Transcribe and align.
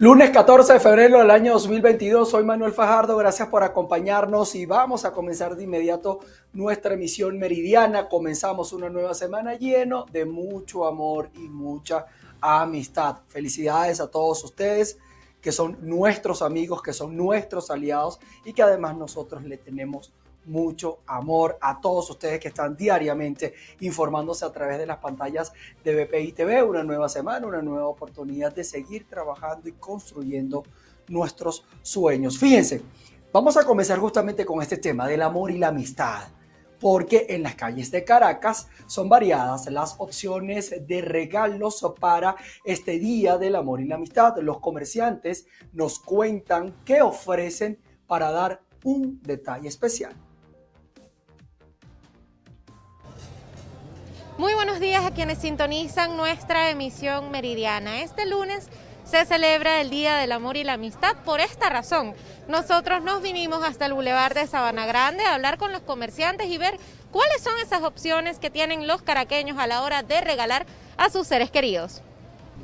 Lunes 0.00 0.30
14 0.30 0.74
de 0.74 0.78
febrero 0.78 1.18
del 1.18 1.32
año 1.32 1.54
2022, 1.54 2.30
soy 2.30 2.44
Manuel 2.44 2.72
Fajardo, 2.72 3.16
gracias 3.16 3.48
por 3.48 3.64
acompañarnos 3.64 4.54
y 4.54 4.64
vamos 4.64 5.04
a 5.04 5.12
comenzar 5.12 5.56
de 5.56 5.64
inmediato 5.64 6.20
nuestra 6.52 6.94
emisión 6.94 7.36
meridiana. 7.36 8.08
Comenzamos 8.08 8.72
una 8.72 8.88
nueva 8.88 9.12
semana 9.12 9.54
lleno 9.54 10.06
de 10.12 10.24
mucho 10.24 10.86
amor 10.86 11.30
y 11.34 11.48
mucha 11.48 12.06
amistad. 12.40 13.22
Felicidades 13.26 14.00
a 14.00 14.08
todos 14.08 14.44
ustedes 14.44 14.98
que 15.40 15.50
son 15.50 15.76
nuestros 15.82 16.42
amigos, 16.42 16.80
que 16.80 16.92
son 16.92 17.16
nuestros 17.16 17.68
aliados 17.68 18.20
y 18.44 18.52
que 18.52 18.62
además 18.62 18.96
nosotros 18.96 19.42
le 19.42 19.56
tenemos 19.56 20.12
mucho 20.48 21.00
amor 21.06 21.58
a 21.60 21.80
todos 21.80 22.10
ustedes 22.10 22.40
que 22.40 22.48
están 22.48 22.76
diariamente 22.76 23.54
informándose 23.80 24.44
a 24.44 24.52
través 24.52 24.78
de 24.78 24.86
las 24.86 24.98
pantallas 24.98 25.52
de 25.84 26.04
BPI 26.04 26.32
TV. 26.32 26.62
Una 26.62 26.82
nueva 26.82 27.08
semana, 27.08 27.46
una 27.46 27.62
nueva 27.62 27.86
oportunidad 27.86 28.54
de 28.54 28.64
seguir 28.64 29.06
trabajando 29.08 29.68
y 29.68 29.72
construyendo 29.72 30.64
nuestros 31.08 31.64
sueños. 31.82 32.38
Fíjense, 32.38 32.82
vamos 33.32 33.56
a 33.56 33.64
comenzar 33.64 33.98
justamente 33.98 34.44
con 34.44 34.62
este 34.62 34.76
tema 34.76 35.06
del 35.06 35.22
amor 35.22 35.50
y 35.50 35.58
la 35.58 35.68
amistad. 35.68 36.28
Porque 36.80 37.26
en 37.30 37.42
las 37.42 37.56
calles 37.56 37.90
de 37.90 38.04
Caracas 38.04 38.68
son 38.86 39.08
variadas 39.08 39.66
las 39.66 39.96
opciones 39.98 40.86
de 40.86 41.00
regalos 41.00 41.84
para 41.98 42.36
este 42.64 43.00
Día 43.00 43.36
del 43.36 43.56
Amor 43.56 43.80
y 43.80 43.88
la 43.88 43.96
Amistad. 43.96 44.36
Los 44.38 44.60
comerciantes 44.60 45.46
nos 45.72 45.98
cuentan 45.98 46.76
qué 46.84 47.02
ofrecen 47.02 47.80
para 48.06 48.30
dar 48.30 48.62
un 48.84 49.20
detalle 49.22 49.66
especial. 49.66 50.14
Muy 54.38 54.54
buenos 54.54 54.78
días 54.78 55.04
a 55.04 55.10
quienes 55.10 55.38
sintonizan 55.38 56.16
nuestra 56.16 56.70
emisión 56.70 57.32
meridiana. 57.32 58.02
Este 58.02 58.24
lunes 58.24 58.68
se 59.02 59.24
celebra 59.24 59.80
el 59.80 59.90
Día 59.90 60.14
del 60.14 60.30
Amor 60.30 60.56
y 60.56 60.62
la 60.62 60.74
Amistad. 60.74 61.16
Por 61.24 61.40
esta 61.40 61.70
razón, 61.70 62.14
nosotros 62.46 63.02
nos 63.02 63.20
vinimos 63.20 63.64
hasta 63.64 63.86
el 63.86 63.94
Boulevard 63.94 64.34
de 64.34 64.46
Sabana 64.46 64.86
Grande 64.86 65.24
a 65.24 65.34
hablar 65.34 65.58
con 65.58 65.72
los 65.72 65.80
comerciantes 65.80 66.46
y 66.46 66.56
ver 66.56 66.78
cuáles 67.10 67.42
son 67.42 67.54
esas 67.60 67.82
opciones 67.82 68.38
que 68.38 68.48
tienen 68.48 68.86
los 68.86 69.02
caraqueños 69.02 69.58
a 69.58 69.66
la 69.66 69.82
hora 69.82 70.04
de 70.04 70.20
regalar 70.20 70.66
a 70.98 71.10
sus 71.10 71.26
seres 71.26 71.50
queridos. 71.50 72.00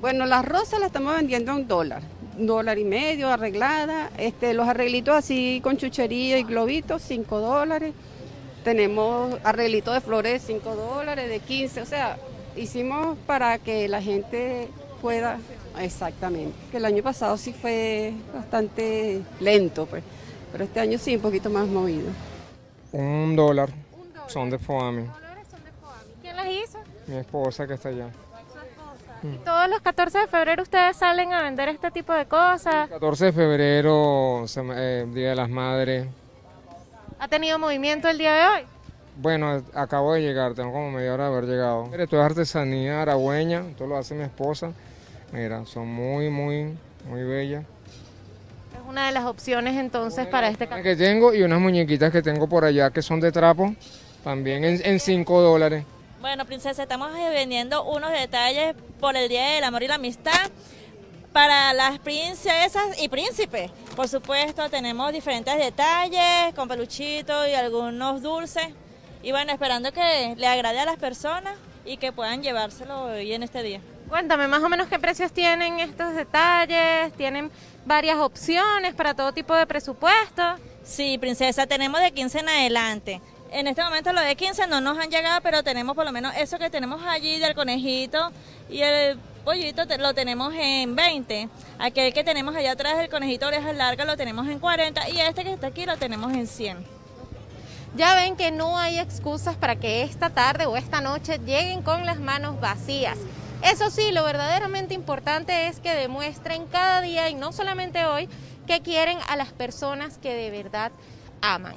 Bueno, 0.00 0.26
las 0.26 0.44
rosas 0.44 0.78
las 0.78 0.86
estamos 0.86 1.16
vendiendo 1.16 1.50
a 1.50 1.56
un 1.56 1.66
dólar, 1.66 2.02
un 2.38 2.46
dólar 2.46 2.78
y 2.78 2.84
medio 2.84 3.28
arreglada. 3.30 4.10
Este, 4.16 4.54
los 4.54 4.68
arreglitos 4.68 5.16
así 5.16 5.60
con 5.60 5.76
chuchería 5.76 6.38
y 6.38 6.44
globitos, 6.44 7.02
cinco 7.02 7.40
dólares 7.40 7.94
tenemos 8.64 9.38
arreglito 9.44 9.92
de 9.92 10.00
flores 10.00 10.32
de 10.32 10.54
5 10.54 10.74
dólares, 10.74 11.28
de 11.28 11.38
15, 11.38 11.82
o 11.82 11.86
sea, 11.86 12.16
hicimos 12.56 13.16
para 13.26 13.58
que 13.58 13.86
la 13.88 14.02
gente 14.02 14.68
pueda, 15.00 15.38
exactamente, 15.78 16.56
que 16.70 16.78
el 16.78 16.86
año 16.86 17.02
pasado 17.02 17.36
sí 17.36 17.52
fue 17.52 18.14
bastante 18.34 19.20
lento, 19.38 19.86
pues, 19.86 20.02
pero 20.50 20.64
este 20.64 20.80
año 20.80 20.98
sí 20.98 21.14
un 21.14 21.22
poquito 21.22 21.50
más 21.50 21.68
movido. 21.68 22.08
Un 22.92 23.36
dólar, 23.36 23.68
son 24.26 24.50
de 24.50 24.58
Foami. 24.58 25.06
¿Quién 26.22 26.36
las 26.36 26.46
hizo? 26.48 26.78
Mi 27.06 27.16
esposa 27.16 27.66
que 27.66 27.74
está 27.74 27.90
allá. 27.90 28.08
¿Y 29.22 29.38
todos 29.38 29.68
los 29.70 29.80
14 29.80 30.18
de 30.18 30.26
febrero 30.26 30.62
ustedes 30.62 30.96
salen 30.98 31.32
a 31.32 31.42
vender 31.42 31.68
este 31.70 31.90
tipo 31.90 32.12
de 32.12 32.26
cosas? 32.26 32.90
14 32.90 33.26
de 33.26 33.32
febrero, 33.32 34.44
eh, 34.76 35.06
Día 35.12 35.30
de 35.30 35.34
las 35.34 35.48
Madres, 35.48 36.06
¿Ha 37.18 37.28
tenido 37.28 37.58
movimiento 37.58 38.08
el 38.08 38.18
día 38.18 38.34
de 38.34 38.46
hoy? 38.46 38.66
Bueno, 39.16 39.62
acabo 39.74 40.14
de 40.14 40.22
llegar, 40.22 40.54
tengo 40.54 40.72
como 40.72 40.90
media 40.90 41.14
hora 41.14 41.28
de 41.28 41.30
haber 41.30 41.44
llegado. 41.44 41.88
Esto 41.96 42.16
es 42.18 42.22
artesanía 42.22 43.02
aragüeña, 43.02 43.64
esto 43.70 43.86
lo 43.86 43.96
hace 43.96 44.14
mi 44.14 44.24
esposa. 44.24 44.72
Mira, 45.32 45.64
son 45.66 45.86
muy, 45.86 46.30
muy, 46.30 46.76
muy 47.08 47.22
bellas. 47.22 47.64
Es 48.74 48.88
una 48.88 49.06
de 49.06 49.12
las 49.12 49.24
opciones 49.24 49.76
entonces 49.76 50.26
para 50.26 50.48
este 50.48 50.66
caso. 50.66 50.82
Que 50.82 50.96
tengo 50.96 51.32
y 51.32 51.42
unas 51.42 51.60
muñequitas 51.60 52.10
que 52.10 52.22
tengo 52.22 52.48
por 52.48 52.64
allá 52.64 52.90
que 52.90 53.02
son 53.02 53.20
de 53.20 53.30
trapo, 53.30 53.74
también 54.24 54.64
en 54.64 55.00
5 55.00 55.40
dólares. 55.40 55.84
Bueno, 56.20 56.44
princesa, 56.46 56.82
estamos 56.82 57.12
vendiendo 57.12 57.84
unos 57.84 58.10
detalles 58.10 58.74
por 58.98 59.14
el 59.16 59.28
Día 59.28 59.50
del 59.50 59.64
Amor 59.64 59.82
y 59.82 59.88
la 59.88 59.96
Amistad 59.96 60.50
para 61.34 61.72
las 61.72 61.98
princesas 61.98 62.96
y 63.02 63.08
príncipes. 63.08 63.68
Por 63.96 64.06
supuesto, 64.08 64.70
tenemos 64.70 65.12
diferentes 65.12 65.58
detalles 65.58 66.54
con 66.54 66.68
peluchitos 66.68 67.48
y 67.48 67.54
algunos 67.54 68.22
dulces. 68.22 68.68
Y 69.20 69.32
bueno, 69.32 69.50
esperando 69.52 69.92
que 69.92 70.34
le 70.36 70.46
agrade 70.46 70.78
a 70.78 70.84
las 70.84 70.96
personas 70.96 71.56
y 71.84 71.96
que 71.96 72.12
puedan 72.12 72.40
llevárselo 72.40 73.06
hoy 73.06 73.32
en 73.32 73.42
este 73.42 73.64
día. 73.64 73.80
Cuéntame 74.08 74.46
más 74.46 74.62
o 74.62 74.68
menos 74.68 74.86
qué 74.86 75.00
precios 75.00 75.32
tienen 75.32 75.80
estos 75.80 76.14
detalles, 76.14 77.12
tienen 77.14 77.50
varias 77.84 78.18
opciones 78.18 78.94
para 78.94 79.14
todo 79.14 79.32
tipo 79.32 79.56
de 79.56 79.66
presupuesto. 79.66 80.54
Sí, 80.84 81.18
princesa, 81.18 81.66
tenemos 81.66 82.00
de 82.00 82.12
15 82.12 82.38
en 82.38 82.48
adelante. 82.48 83.20
En 83.50 83.66
este 83.66 83.82
momento 83.82 84.12
lo 84.12 84.20
de 84.20 84.36
15 84.36 84.68
no 84.68 84.80
nos 84.80 84.98
han 84.98 85.10
llegado, 85.10 85.40
pero 85.40 85.64
tenemos 85.64 85.96
por 85.96 86.04
lo 86.04 86.12
menos 86.12 86.32
eso 86.36 86.58
que 86.60 86.70
tenemos 86.70 87.02
allí 87.04 87.40
del 87.40 87.56
conejito 87.56 88.30
y 88.70 88.82
el 88.82 89.18
pollito 89.44 89.82
lo 89.98 90.14
tenemos 90.14 90.52
en 90.54 90.96
20. 90.96 91.48
Aquel 91.78 92.12
que 92.12 92.24
tenemos 92.24 92.56
allá 92.56 92.72
atrás, 92.72 92.98
el 92.98 93.08
conejito 93.08 93.46
orejas 93.46 93.76
largas, 93.76 94.06
lo 94.06 94.16
tenemos 94.16 94.48
en 94.48 94.58
40. 94.58 95.08
Y 95.10 95.20
este 95.20 95.44
que 95.44 95.52
está 95.52 95.68
aquí 95.68 95.86
lo 95.86 95.96
tenemos 95.96 96.32
en 96.32 96.46
100. 96.46 96.84
Ya 97.96 98.16
ven 98.16 98.34
que 98.34 98.50
no 98.50 98.76
hay 98.76 98.98
excusas 98.98 99.56
para 99.56 99.76
que 99.76 100.02
esta 100.02 100.30
tarde 100.30 100.66
o 100.66 100.76
esta 100.76 101.00
noche 101.00 101.38
lleguen 101.38 101.82
con 101.82 102.04
las 102.04 102.18
manos 102.18 102.58
vacías. 102.60 103.18
Eso 103.62 103.88
sí, 103.90 104.10
lo 104.10 104.24
verdaderamente 104.24 104.94
importante 104.94 105.68
es 105.68 105.78
que 105.78 105.94
demuestren 105.94 106.66
cada 106.66 107.00
día 107.00 107.30
y 107.30 107.34
no 107.34 107.52
solamente 107.52 108.04
hoy 108.04 108.28
que 108.66 108.80
quieren 108.80 109.18
a 109.28 109.36
las 109.36 109.52
personas 109.52 110.18
que 110.18 110.34
de 110.34 110.50
verdad 110.50 110.90
aman. 111.40 111.76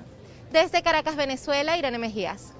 Desde 0.51 0.81
Caracas, 0.81 1.15
Venezuela, 1.15 1.77
Irene 1.77 1.97
Mejías. 1.97 2.53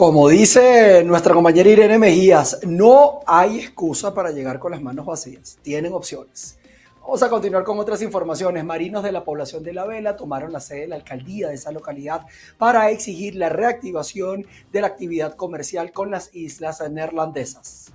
Como 0.00 0.30
dice 0.30 1.04
nuestra 1.04 1.34
compañera 1.34 1.68
Irene 1.68 1.98
Mejías, 1.98 2.60
no 2.66 3.20
hay 3.26 3.58
excusa 3.58 4.14
para 4.14 4.30
llegar 4.30 4.58
con 4.58 4.72
las 4.72 4.80
manos 4.80 5.04
vacías. 5.04 5.58
Tienen 5.60 5.92
opciones. 5.92 6.58
Vamos 7.02 7.22
a 7.22 7.28
continuar 7.28 7.64
con 7.64 7.78
otras 7.78 8.00
informaciones. 8.00 8.64
Marinos 8.64 9.04
de 9.04 9.12
la 9.12 9.24
población 9.24 9.62
de 9.62 9.74
La 9.74 9.84
Vela 9.84 10.16
tomaron 10.16 10.54
la 10.54 10.60
sede 10.60 10.80
de 10.80 10.88
la 10.88 10.96
alcaldía 10.96 11.48
de 11.48 11.56
esa 11.56 11.70
localidad 11.70 12.24
para 12.56 12.88
exigir 12.90 13.34
la 13.34 13.50
reactivación 13.50 14.46
de 14.72 14.80
la 14.80 14.86
actividad 14.86 15.36
comercial 15.36 15.92
con 15.92 16.10
las 16.10 16.34
islas 16.34 16.82
neerlandesas. 16.90 17.92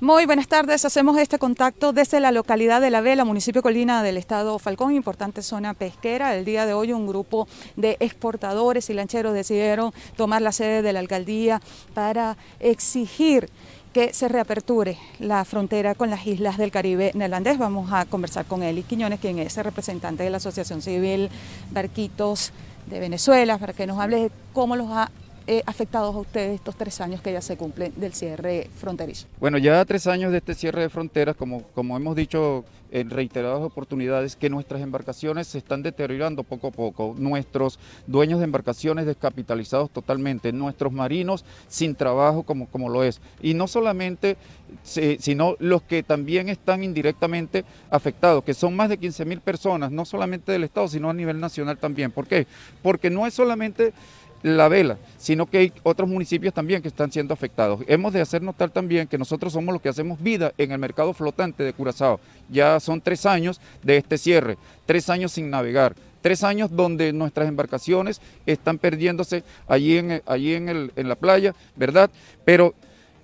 Muy 0.00 0.26
buenas 0.26 0.46
tardes, 0.46 0.84
hacemos 0.84 1.18
este 1.18 1.40
contacto 1.40 1.92
desde 1.92 2.20
la 2.20 2.30
localidad 2.30 2.80
de 2.80 2.88
La 2.88 3.00
Vela, 3.00 3.24
municipio 3.24 3.62
Colina 3.62 4.04
del 4.04 4.16
estado 4.16 4.56
Falcón, 4.60 4.94
importante 4.94 5.42
zona 5.42 5.74
pesquera. 5.74 6.36
El 6.36 6.44
día 6.44 6.66
de 6.66 6.72
hoy 6.72 6.92
un 6.92 7.08
grupo 7.08 7.48
de 7.74 7.96
exportadores 7.98 8.90
y 8.90 8.94
lancheros 8.94 9.34
decidieron 9.34 9.92
tomar 10.16 10.40
la 10.40 10.52
sede 10.52 10.82
de 10.82 10.92
la 10.92 11.00
alcaldía 11.00 11.60
para 11.94 12.36
exigir 12.60 13.50
que 13.92 14.14
se 14.14 14.28
reaperture 14.28 14.96
la 15.18 15.44
frontera 15.44 15.96
con 15.96 16.10
las 16.10 16.24
islas 16.28 16.58
del 16.58 16.70
Caribe 16.70 17.10
neerlandés. 17.14 17.58
Vamos 17.58 17.92
a 17.92 18.04
conversar 18.04 18.44
con 18.44 18.62
Eli 18.62 18.84
Quiñones, 18.84 19.18
quien 19.18 19.40
es 19.40 19.58
el 19.58 19.64
representante 19.64 20.22
de 20.22 20.30
la 20.30 20.36
Asociación 20.36 20.80
Civil 20.80 21.28
Barquitos 21.72 22.52
de 22.86 23.00
Venezuela, 23.00 23.58
para 23.58 23.72
que 23.72 23.88
nos 23.88 23.98
hable 23.98 24.20
de 24.20 24.30
cómo 24.52 24.76
los 24.76 24.90
ha 24.92 25.10
eh, 25.50 25.62
afectados 25.64 26.14
a 26.14 26.18
ustedes 26.18 26.56
estos 26.56 26.76
tres 26.76 27.00
años 27.00 27.22
que 27.22 27.32
ya 27.32 27.40
se 27.40 27.56
cumplen 27.56 27.90
del 27.96 28.12
cierre 28.12 28.68
fronterizo? 28.76 29.26
Bueno, 29.40 29.56
ya 29.56 29.82
tres 29.86 30.06
años 30.06 30.30
de 30.30 30.38
este 30.38 30.54
cierre 30.54 30.82
de 30.82 30.90
fronteras, 30.90 31.36
como, 31.36 31.62
como 31.74 31.96
hemos 31.96 32.14
dicho 32.14 32.66
en 32.90 33.08
reiteradas 33.08 33.62
oportunidades, 33.62 34.36
que 34.36 34.50
nuestras 34.50 34.82
embarcaciones 34.82 35.46
se 35.46 35.56
están 35.56 35.82
deteriorando 35.82 36.42
poco 36.42 36.66
a 36.66 36.70
poco, 36.70 37.14
nuestros 37.16 37.78
dueños 38.06 38.40
de 38.40 38.44
embarcaciones 38.44 39.06
descapitalizados 39.06 39.90
totalmente, 39.90 40.52
nuestros 40.52 40.92
marinos 40.92 41.46
sin 41.66 41.94
trabajo 41.94 42.42
como, 42.42 42.66
como 42.68 42.90
lo 42.90 43.02
es. 43.02 43.22
Y 43.40 43.54
no 43.54 43.68
solamente, 43.68 44.36
sino 44.82 45.56
los 45.60 45.80
que 45.80 46.02
también 46.02 46.50
están 46.50 46.84
indirectamente 46.84 47.64
afectados, 47.88 48.44
que 48.44 48.52
son 48.52 48.76
más 48.76 48.90
de 48.90 48.98
15 48.98 49.24
mil 49.24 49.40
personas, 49.40 49.90
no 49.90 50.04
solamente 50.04 50.52
del 50.52 50.64
Estado, 50.64 50.88
sino 50.88 51.08
a 51.08 51.14
nivel 51.14 51.40
nacional 51.40 51.78
también. 51.78 52.10
¿Por 52.10 52.26
qué? 52.26 52.46
Porque 52.82 53.08
no 53.08 53.26
es 53.26 53.32
solamente 53.32 53.94
la 54.42 54.68
vela, 54.68 54.98
sino 55.16 55.46
que 55.46 55.58
hay 55.58 55.72
otros 55.82 56.08
municipios 56.08 56.54
también 56.54 56.82
que 56.82 56.88
están 56.88 57.10
siendo 57.10 57.34
afectados. 57.34 57.80
Hemos 57.86 58.12
de 58.12 58.20
hacer 58.20 58.42
notar 58.42 58.70
también 58.70 59.08
que 59.08 59.18
nosotros 59.18 59.52
somos 59.52 59.72
los 59.72 59.82
que 59.82 59.88
hacemos 59.88 60.20
vida 60.22 60.52
en 60.58 60.72
el 60.72 60.78
mercado 60.78 61.12
flotante 61.12 61.62
de 61.62 61.72
Curazao. 61.72 62.20
Ya 62.48 62.78
son 62.80 63.00
tres 63.00 63.26
años 63.26 63.60
de 63.82 63.96
este 63.96 64.18
cierre, 64.18 64.56
tres 64.86 65.10
años 65.10 65.32
sin 65.32 65.50
navegar, 65.50 65.94
tres 66.20 66.44
años 66.44 66.70
donde 66.74 67.12
nuestras 67.12 67.48
embarcaciones 67.48 68.20
están 68.46 68.78
perdiéndose 68.78 69.44
allí 69.66 69.98
en, 69.98 70.22
allí 70.26 70.54
en, 70.54 70.68
el, 70.68 70.92
en 70.96 71.08
la 71.08 71.16
playa, 71.16 71.54
¿verdad? 71.76 72.10
Pero 72.44 72.74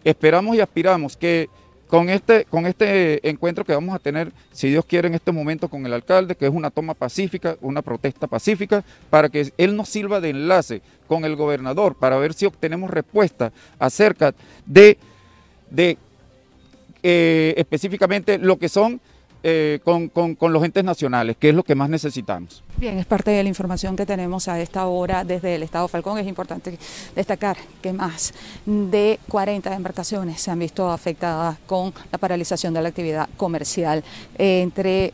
esperamos 0.04 0.56
y 0.56 0.60
aspiramos 0.60 1.16
que 1.16 1.48
con 1.88 2.08
este, 2.08 2.44
con 2.46 2.66
este 2.66 3.28
encuentro 3.28 3.64
que 3.64 3.74
vamos 3.74 3.94
a 3.94 3.98
tener, 3.98 4.32
si 4.52 4.68
Dios 4.68 4.84
quiere, 4.84 5.08
en 5.08 5.14
este 5.14 5.32
momento 5.32 5.68
con 5.68 5.84
el 5.86 5.92
alcalde, 5.92 6.34
que 6.34 6.46
es 6.46 6.52
una 6.52 6.70
toma 6.70 6.94
pacífica, 6.94 7.56
una 7.60 7.82
protesta 7.82 8.26
pacífica, 8.26 8.84
para 9.10 9.28
que 9.28 9.52
él 9.58 9.76
nos 9.76 9.88
sirva 9.88 10.20
de 10.20 10.30
enlace 10.30 10.82
con 11.06 11.24
el 11.24 11.36
gobernador, 11.36 11.94
para 11.94 12.16
ver 12.16 12.32
si 12.32 12.46
obtenemos 12.46 12.90
respuesta 12.90 13.52
acerca 13.78 14.34
de, 14.66 14.98
de 15.70 15.98
eh, 17.02 17.54
específicamente 17.56 18.38
lo 18.38 18.58
que 18.58 18.68
son 18.68 19.00
eh, 19.46 19.80
con, 19.84 20.10
los 20.40 20.64
entes 20.64 20.82
nacionales, 20.82 21.36
que 21.36 21.50
es 21.50 21.54
lo 21.54 21.62
que 21.64 21.74
más 21.74 21.90
necesitamos. 21.90 22.64
Bien, 22.78 22.98
es 22.98 23.04
parte 23.04 23.30
de 23.30 23.42
la 23.42 23.48
información 23.50 23.94
que 23.94 24.06
tenemos 24.06 24.48
a 24.48 24.58
esta 24.58 24.86
hora 24.86 25.22
desde 25.22 25.54
el 25.54 25.62
Estado 25.62 25.86
Falcón. 25.86 26.16
Es 26.16 26.26
importante 26.26 26.78
destacar 27.14 27.58
que 27.82 27.92
más 27.92 28.32
de 28.64 29.20
40 29.28 29.74
embarcaciones 29.74 30.40
se 30.40 30.50
han 30.50 30.58
visto 30.60 30.90
afectadas 30.90 31.58
con 31.66 31.92
la 32.10 32.16
paralización 32.16 32.72
de 32.72 32.80
la 32.80 32.88
actividad 32.88 33.28
comercial 33.36 34.02
entre 34.38 35.12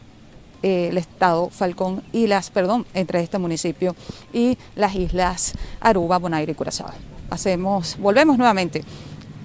eh, 0.63 0.89
el 0.91 0.99
estado 0.99 1.51
Falcón 1.51 2.05
y 2.13 2.29
las, 2.29 2.51
perdón, 2.51 2.87
entre 2.95 3.21
este 3.25 3.39
municipio 3.39 3.97
y 4.33 4.57
las 4.77 4.95
islas 4.95 5.55
Aruba, 5.81 6.19
Bonaire 6.19 6.53
y 6.53 6.55
Curazao. 6.55 6.93
Hacemos, 7.31 7.99
volvemos 7.99 8.39
nuevamente 8.39 8.85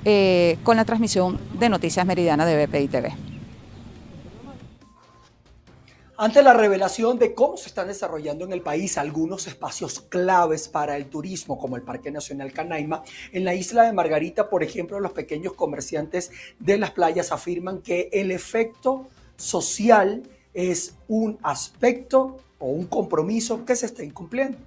eh, 0.03 0.59
con 0.63 0.77
la 0.77 0.85
transmisión 0.85 1.39
de 1.57 1.69
Noticias 1.69 2.05
Meridiana 2.05 2.45
de 2.45 2.67
BPI 2.67 2.87
TV. 2.87 3.24
Ante 6.17 6.41
la 6.41 6.53
revelación 6.53 7.19
de 7.19 7.33
cómo 7.33 7.57
se 7.57 7.67
están 7.67 7.87
desarrollando 7.87 8.45
en 8.45 8.53
el 8.53 8.61
país 8.61 8.97
algunos 8.97 9.47
espacios 9.47 9.99
claves 9.99 10.69
para 10.69 10.95
el 10.95 11.07
turismo, 11.07 11.57
como 11.57 11.75
el 11.75 11.81
Parque 11.81 12.09
Nacional 12.09 12.53
Canaima, 12.53 13.03
en 13.33 13.43
la 13.43 13.53
isla 13.53 13.83
de 13.83 13.91
Margarita, 13.91 14.49
por 14.49 14.63
ejemplo, 14.63 15.01
los 15.01 15.11
pequeños 15.11 15.53
comerciantes 15.53 16.31
de 16.57 16.77
las 16.77 16.91
playas 16.91 17.33
afirman 17.33 17.81
que 17.81 18.09
el 18.13 18.31
efecto 18.31 19.07
social 19.35 20.23
es 20.53 20.95
un 21.09 21.37
aspecto 21.43 22.37
o 22.59 22.67
un 22.67 22.85
compromiso 22.85 23.65
que 23.65 23.75
se 23.75 23.85
está 23.85 24.01
incumpliendo. 24.01 24.57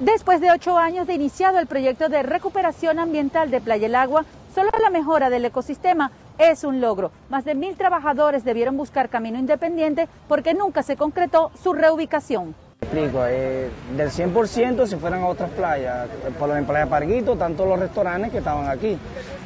Después 0.00 0.40
de 0.40 0.50
ocho 0.50 0.78
años 0.78 1.06
de 1.06 1.12
iniciado 1.12 1.58
el 1.58 1.66
proyecto 1.66 2.08
de 2.08 2.22
recuperación 2.22 2.98
ambiental 2.98 3.50
de 3.50 3.60
Playa 3.60 3.86
El 3.86 3.94
Agua, 3.94 4.24
solo 4.54 4.70
la 4.82 4.88
mejora 4.88 5.28
del 5.28 5.44
ecosistema 5.44 6.10
es 6.38 6.64
un 6.64 6.80
logro. 6.80 7.10
Más 7.28 7.44
de 7.44 7.54
mil 7.54 7.76
trabajadores 7.76 8.44
debieron 8.44 8.76
buscar 8.76 9.08
camino 9.08 9.38
independiente 9.38 10.08
porque 10.28 10.54
nunca 10.54 10.82
se 10.82 10.96
concretó 10.96 11.50
su 11.62 11.72
reubicación. 11.72 12.54
Explico, 12.80 13.24
eh, 13.26 13.70
del 13.96 14.10
100% 14.10 14.86
se 14.86 14.96
fueron 14.98 15.22
a 15.22 15.26
otras 15.26 15.50
playas, 15.50 16.06
por 16.38 16.50
ejemplo 16.50 16.56
en 16.56 16.64
Playa 16.66 16.86
Parguito, 16.86 17.36
tanto 17.36 17.64
los 17.64 17.78
restaurantes 17.78 18.30
que 18.30 18.38
estaban 18.38 18.68
aquí, 18.68 18.98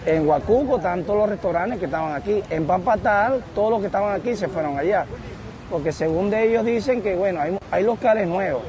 en 0.07 0.29
Huacuco, 0.29 0.81
tanto 0.81 1.15
los 1.15 1.29
restaurantes 1.29 1.79
que 1.79 1.85
estaban 1.85 2.15
aquí, 2.15 2.43
en 2.51 2.67
Pampatal, 2.67 3.45
todos 3.55 3.71
los 3.71 3.81
que 3.81 3.87
estaban 3.87 4.19
aquí 4.19 4.35
se 4.35 4.49
fueron 4.49 4.77
allá, 4.77 5.07
porque 5.71 5.93
según 5.93 6.31
de 6.31 6.49
ellos 6.49 6.65
dicen 6.65 7.01
que 7.01 7.15
bueno, 7.15 7.41
hay, 7.41 7.57
hay 7.71 7.85
locales 7.85 8.27
nuevos, 8.27 8.63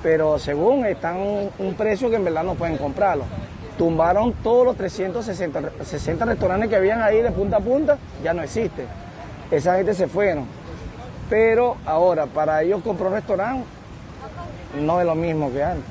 pero 0.00 0.38
según 0.38 0.86
están 0.86 1.16
un 1.58 1.74
precio 1.76 2.08
que 2.08 2.16
en 2.16 2.24
verdad 2.24 2.44
no 2.44 2.54
pueden 2.54 2.76
comprarlo 2.76 3.24
tumbaron 3.78 4.34
todos 4.42 4.66
los 4.66 4.76
360 4.76 6.24
restaurantes 6.26 6.68
que 6.68 6.76
habían 6.76 7.00
ahí 7.00 7.22
de 7.22 7.30
punta 7.30 7.56
a 7.56 7.60
punta, 7.60 7.96
ya 8.22 8.34
no 8.34 8.42
existe. 8.42 8.84
Esa 9.50 9.76
gente 9.76 9.94
se 9.94 10.08
fueron. 10.08 10.44
Pero 11.30 11.76
ahora, 11.86 12.26
para 12.26 12.62
ellos 12.62 12.82
comprar 12.82 13.08
un 13.08 13.14
restaurante, 13.14 13.64
no 14.78 15.00
es 15.00 15.06
lo 15.06 15.14
mismo 15.14 15.50
que 15.52 15.62
antes. 15.62 15.84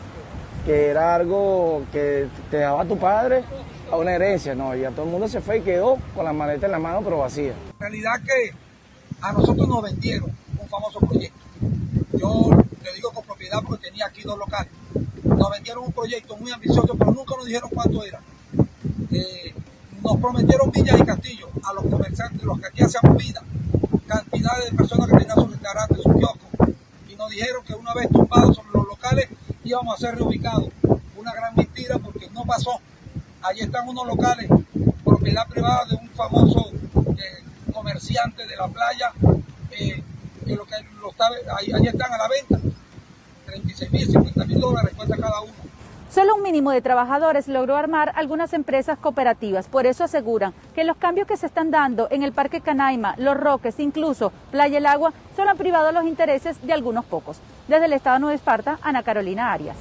Que 0.66 0.88
era 0.88 1.16
algo 1.16 1.84
que 1.92 2.28
te 2.52 2.58
daba 2.58 2.84
tu 2.86 2.98
padre 2.98 3.44
a 3.90 3.96
una 3.96 4.14
herencia, 4.14 4.54
no, 4.54 4.76
ya 4.76 4.92
todo 4.92 5.06
el 5.06 5.12
mundo 5.12 5.30
se 5.30 5.40
fue 5.40 5.60
y 5.60 5.62
quedó 5.62 5.98
con 6.14 6.26
la 6.26 6.34
maleta 6.34 6.66
en 6.66 6.74
la 6.74 6.80
mano 6.80 7.02
pero 7.02 7.20
vacía. 7.20 7.54
En 7.54 7.80
realidad 7.80 8.20
que 8.26 8.54
a 9.22 9.32
nosotros 9.32 9.66
nos 9.66 9.82
vendieron 9.82 10.30
un 10.60 10.68
famoso 10.68 11.00
proyecto. 11.00 11.40
Yo 12.12 12.50
te 12.84 12.94
digo 12.94 13.12
con 13.12 13.24
propiedad 13.24 13.60
porque 13.66 13.88
tenía 13.88 14.08
aquí 14.08 14.24
dos 14.24 14.38
locales 14.38 14.72
nos 15.38 15.52
vendieron 15.52 15.84
un 15.86 15.92
proyecto 15.92 16.36
muy 16.38 16.52
ambicioso, 16.52 16.96
pero 16.98 17.12
nunca 17.12 17.36
nos 17.38 17.46
dijeron 17.46 17.70
cuánto 17.74 18.04
era. 18.04 18.20
Eh, 19.12 19.54
nos 20.04 20.18
prometieron 20.18 20.72
villas 20.72 21.00
y 21.00 21.04
castillos 21.04 21.50
a 21.64 21.74
los 21.74 21.86
comerciantes, 21.86 22.44
los 22.44 22.60
que 22.60 22.68
aquí 22.68 22.84
hacíamos 22.84 23.18
vida, 23.18 23.42
cantidades 24.08 24.72
de 24.72 24.78
personas 24.78 25.08
que 25.08 25.18
tenían 25.18 25.36
sus 25.36 25.52
restaurantes, 25.52 25.98
sus 25.98 26.14
kioscos, 26.14 26.76
y 27.10 27.16
nos 27.16 27.30
dijeron 27.30 27.64
que 27.66 27.74
una 27.74 27.94
vez 27.94 28.10
tumbados 28.10 28.56
sobre 28.56 28.70
los 28.74 28.88
locales 28.88 29.30
íbamos 29.64 29.96
a 29.96 29.98
ser 29.98 30.16
reubicados. 30.16 30.70
Una 31.18 31.34
gran 31.34 31.56
mentira 31.56 31.98
porque 31.98 32.30
no 32.30 32.46
pasó. 32.46 32.80
Allí 33.42 33.62
están 33.62 33.88
unos 33.88 34.08
locales, 34.08 34.50
propiedad 35.04 35.48
privada 35.48 35.86
de 35.86 35.96
un 35.96 36.10
famoso 36.10 36.72
eh, 36.72 37.44
comerciante 37.74 38.46
de 38.48 38.56
la 38.56 38.68
playa, 38.68 39.12
eh, 39.72 40.04
que 40.46 40.56
lo 40.56 40.66
que 40.66 40.76
allí 40.76 41.88
están 41.88 42.14
a 42.14 42.18
la 42.18 42.28
venta 42.28 42.68
36 43.78 43.92
mil, 43.92 44.24
50 44.24 44.46
mil 44.46 44.60
dólares 44.60 44.94
cuesta 44.96 45.16
cada 45.16 45.42
uno. 45.42 45.54
Solo 46.10 46.36
un 46.36 46.42
mínimo 46.42 46.72
de 46.72 46.82
trabajadores 46.82 47.48
logró 47.48 47.76
armar 47.76 48.12
algunas 48.16 48.54
empresas 48.54 48.98
cooperativas. 48.98 49.68
Por 49.68 49.86
eso 49.86 50.04
aseguran 50.04 50.54
que 50.74 50.84
los 50.84 50.98
cambios 50.98 51.28
que 51.28 51.38
se 51.38 51.46
están 51.46 51.70
dando 51.70 52.08
en 52.10 52.24
el 52.24 52.32
Parque 52.32 52.62
Canaima, 52.62 53.14
Los 53.18 53.38
Roques, 53.38 53.80
incluso 53.80 54.32
Playa 54.50 54.78
El 54.78 54.86
Agua, 54.86 55.14
solo 55.36 55.52
han 55.52 55.58
privado 55.58 55.92
los 55.92 56.06
intereses 56.06 56.66
de 56.66 56.74
algunos 56.74 57.06
pocos. 57.06 57.40
Desde 57.68 57.86
el 57.86 57.94
Estado 57.94 58.16
de 58.16 58.22
Nueva 58.22 58.36
Esparta, 58.36 58.80
Ana 58.82 59.04
Carolina 59.04 59.52
Arias. 59.52 59.78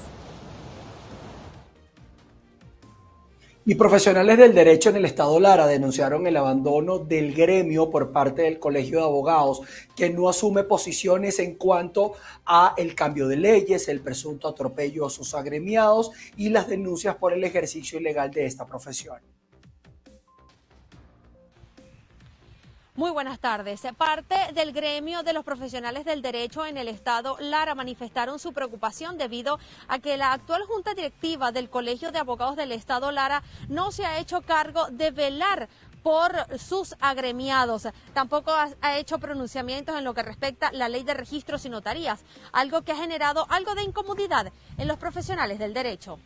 Y 3.69 3.75
profesionales 3.75 4.39
del 4.39 4.55
derecho 4.55 4.91
en 4.91 4.97
el 4.97 5.07
Estado 5.07 5.41
Lara 5.41 5.67
denunciaron 5.67 6.25
el 6.29 6.37
abandono 6.37 7.01
del 7.01 7.35
gremio 7.35 7.91
por 7.91 8.13
parte 8.13 8.43
del 8.43 8.61
Colegio 8.61 8.99
de 8.99 9.05
Abogados, 9.07 9.61
que 9.97 10.09
no 10.09 10.29
asume 10.29 10.63
posiciones 10.63 11.41
en 11.41 11.57
cuanto 11.57 12.13
a 12.45 12.75
el 12.77 12.95
cambio 12.95 13.27
de 13.27 13.39
leyes, 13.39 13.89
el 13.89 14.03
presunto 14.03 14.47
atropello 14.47 15.05
a 15.05 15.11
sus 15.11 15.35
agremiados 15.35 16.13
y 16.37 16.51
las 16.51 16.69
denuncias 16.69 17.17
por 17.17 17.33
el 17.33 17.43
ejercicio 17.43 17.99
ilegal 17.99 18.31
de 18.31 18.47
esta 18.47 18.65
profesión. 18.65 19.19
Muy 22.97 23.11
buenas 23.11 23.41
tardes. 23.41 23.83
Parte 23.99 24.37
del 24.55 24.73
gremio 24.73 25.23
de 25.23 25.35
los 25.35 25.45
profesionales 25.45 26.07
del 26.07 26.23
derecho 26.23 26.65
en 26.65 26.79
el 26.79 26.89
estado 26.89 27.37
Lara 27.41 27.75
manifestaron 27.75 28.39
su 28.39 28.55
preocupación 28.55 29.19
debido 29.19 29.59
a 29.87 29.99
que 29.99 30.17
la 30.17 30.33
actual 30.33 30.63
junta 30.63 30.95
directiva 30.95 31.53
del 31.53 31.69
Colegio 31.69 32.11
de 32.11 32.19
Abogados 32.19 32.57
del 32.57 32.73
estado 32.73 33.13
Lara 33.13 33.43
no 33.69 33.93
se 33.93 34.07
ha 34.07 34.19
hecho 34.19 34.41
cargo 34.41 34.87
de 34.91 35.11
velar 35.11 35.69
por 36.03 36.33
sus 36.59 36.97
agremiados. 36.99 37.87
Tampoco 38.15 38.51
ha, 38.53 38.99
hecho 38.99 39.19
pronunciamientos 39.19 39.99
en 39.99 40.05
lo 40.05 40.15
que 40.15 40.23
respecta 40.23 40.69
a 40.69 40.73
la 40.73 40.89
ley 40.89 41.05
de 41.05 41.13
registros 41.13 41.67
y 41.67 41.69
notarías, 41.69 42.25
algo 42.53 42.81
que 42.81 42.93
ha 42.93 42.97
generado 42.97 43.47
algo 43.51 43.75
de 43.75 43.83
incomodidad 43.83 44.51
en 44.79 44.89
los 44.89 44.97
profesionales 44.97 45.59
del 45.59 45.75
derecho. 45.75 46.19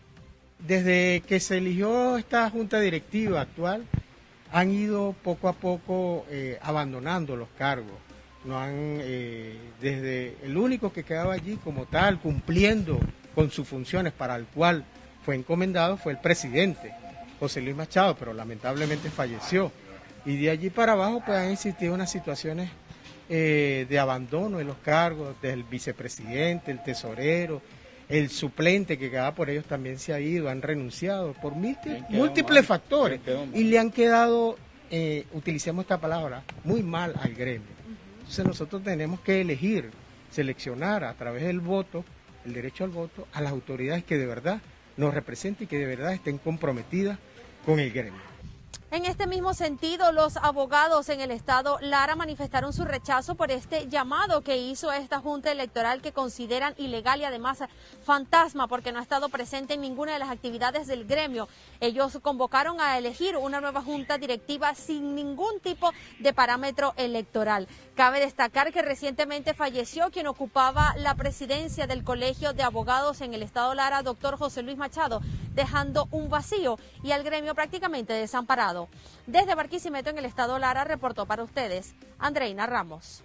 Desde 0.61 1.23
que 1.23 1.41
se 1.41 1.59
eligió 1.59 2.17
esta 2.17 2.49
junta 2.49 2.79
directiva 2.79 3.41
actual, 3.41 3.89
han 4.53 4.71
ido 4.71 5.15
poco 5.23 5.49
a 5.49 5.53
poco 5.53 6.27
eh, 6.31 6.59
abandonando 6.63 7.37
los 7.37 7.49
cargos. 7.57 7.97
No 8.45 8.59
han, 8.59 8.73
eh, 8.75 9.57
desde 9.81 10.37
el 10.43 10.57
único 10.57 10.93
que 10.93 11.05
quedaba 11.05 11.35
allí 11.35 11.57
como 11.57 11.87
tal, 11.87 12.21
cumpliendo 12.21 12.99
con 13.35 13.51
sus 13.51 13.69
funciones 13.69 14.13
para 14.13 14.37
el 14.37 14.47
cual 14.47 14.85
fue 15.25 15.37
encomendado, 15.37 15.97
fue 15.97 16.13
el 16.13 16.19
presidente, 16.19 16.93
José 17.39 17.61
Luis 17.61 17.77
Machado, 17.77 18.17
pero 18.17 18.33
lamentablemente 18.33 19.11
falleció. 19.11 19.71
Y 20.25 20.37
de 20.37 20.51
allí 20.51 20.71
para 20.71 20.93
abajo 20.93 21.23
pues 21.25 21.39
han 21.39 21.51
existido 21.51 21.95
unas 21.95 22.11
situaciones 22.11 22.71
eh, 23.29 23.87
de 23.89 23.99
abandono 23.99 24.59
de 24.59 24.65
los 24.65 24.77
cargos 24.79 25.41
del 25.41 25.63
vicepresidente, 25.65 26.71
el 26.71 26.83
tesorero, 26.83 27.63
el 28.11 28.29
suplente 28.29 28.99
que 28.99 29.09
quedaba 29.09 29.35
por 29.35 29.49
ellos 29.49 29.65
también 29.65 29.99
se 29.99 30.13
ha 30.13 30.21
ido, 30.21 30.49
han 30.49 30.63
renunciado 30.63 31.33
por 31.35 31.55
múltiples 31.55 32.67
factores 32.67 33.21
y 33.55 33.65
le 33.65 33.79
han 33.79 33.91
quedado, 33.91 34.59
eh, 34.91 35.27
utilicemos 35.33 35.85
esta 35.85 36.01
palabra, 36.01 36.43
muy 36.65 36.83
mal 36.83 37.15
al 37.21 37.35
gremio. 37.35 37.69
Entonces 38.19 38.45
nosotros 38.45 38.83
tenemos 38.83 39.21
que 39.21 39.41
elegir, 39.41 39.91
seleccionar 40.31 41.05
a 41.05 41.15
través 41.15 41.45
del 41.45 41.61
voto, 41.61 42.05
el 42.45 42.53
derecho 42.53 42.85
al 42.85 42.91
voto, 42.91 43.29
a 43.33 43.41
las 43.41 43.53
autoridades 43.53 44.03
que 44.05 44.19
de 44.19 44.27
verdad 44.27 44.61
nos 44.97 45.15
representen 45.15 45.65
y 45.65 45.69
que 45.69 45.79
de 45.79 45.87
verdad 45.87 46.13
estén 46.13 46.39
comprometidas 46.39 47.19
con 47.65 47.79
el 47.79 47.93
gremio. 47.93 48.30
En 48.93 49.07
este 49.07 49.29
mismo 49.29 49.55
sentido, 49.55 50.11
los 50.11 50.37
abogados 50.37 51.11
en 51.11 51.21
el 51.21 51.31
estado 51.31 51.79
Lara 51.81 52.17
manifestaron 52.17 52.73
su 52.73 52.85
rechazo 52.85 53.37
por 53.37 53.53
este 53.53 53.87
llamado 53.87 54.41
que 54.41 54.57
hizo 54.57 54.91
esta 54.91 55.21
Junta 55.21 55.53
Electoral 55.53 56.03
que 56.03 56.11
consideran 56.11 56.75
ilegal 56.77 57.21
y 57.21 57.25
además 57.25 57.59
fantasma 58.03 58.67
porque 58.67 58.91
no 58.91 58.99
ha 58.99 59.03
estado 59.03 59.29
presente 59.29 59.75
en 59.75 59.81
ninguna 59.81 60.15
de 60.15 60.19
las 60.19 60.31
actividades 60.31 60.89
del 60.89 61.05
gremio. 61.05 61.47
Ellos 61.79 62.19
convocaron 62.21 62.81
a 62.81 62.99
elegir 62.99 63.37
una 63.37 63.61
nueva 63.61 63.81
Junta 63.81 64.19
Directiva 64.19 64.75
sin 64.75 65.15
ningún 65.15 65.61
tipo 65.61 65.93
de 66.19 66.33
parámetro 66.33 66.93
electoral. 66.97 67.69
Cabe 67.95 68.19
destacar 68.19 68.73
que 68.73 68.83
recientemente 68.83 69.55
falleció 69.55 70.11
quien 70.11 70.27
ocupaba 70.27 70.97
la 70.97 71.15
presidencia 71.15 71.87
del 71.87 72.03
Colegio 72.03 72.55
de 72.55 72.65
Abogados 72.65 73.21
en 73.21 73.35
el 73.35 73.45
estado 73.45 73.73
Lara, 73.75 74.03
doctor 74.03 74.37
José 74.37 74.63
Luis 74.63 74.79
Machado, 74.79 75.21
dejando 75.55 76.09
un 76.11 76.29
vacío 76.29 76.79
y 77.03 77.13
al 77.13 77.23
gremio 77.23 77.55
prácticamente 77.55 78.13
desamparado. 78.13 78.89
Desde 79.27 79.55
Barquisimeto, 79.55 80.11
en 80.11 80.19
el 80.19 80.25
estado 80.25 80.59
Lara, 80.59 80.85
reportó 80.85 81.27
para 81.27 81.43
ustedes 81.43 81.95
Andreina 82.19 82.67
Ramos. 82.67 83.23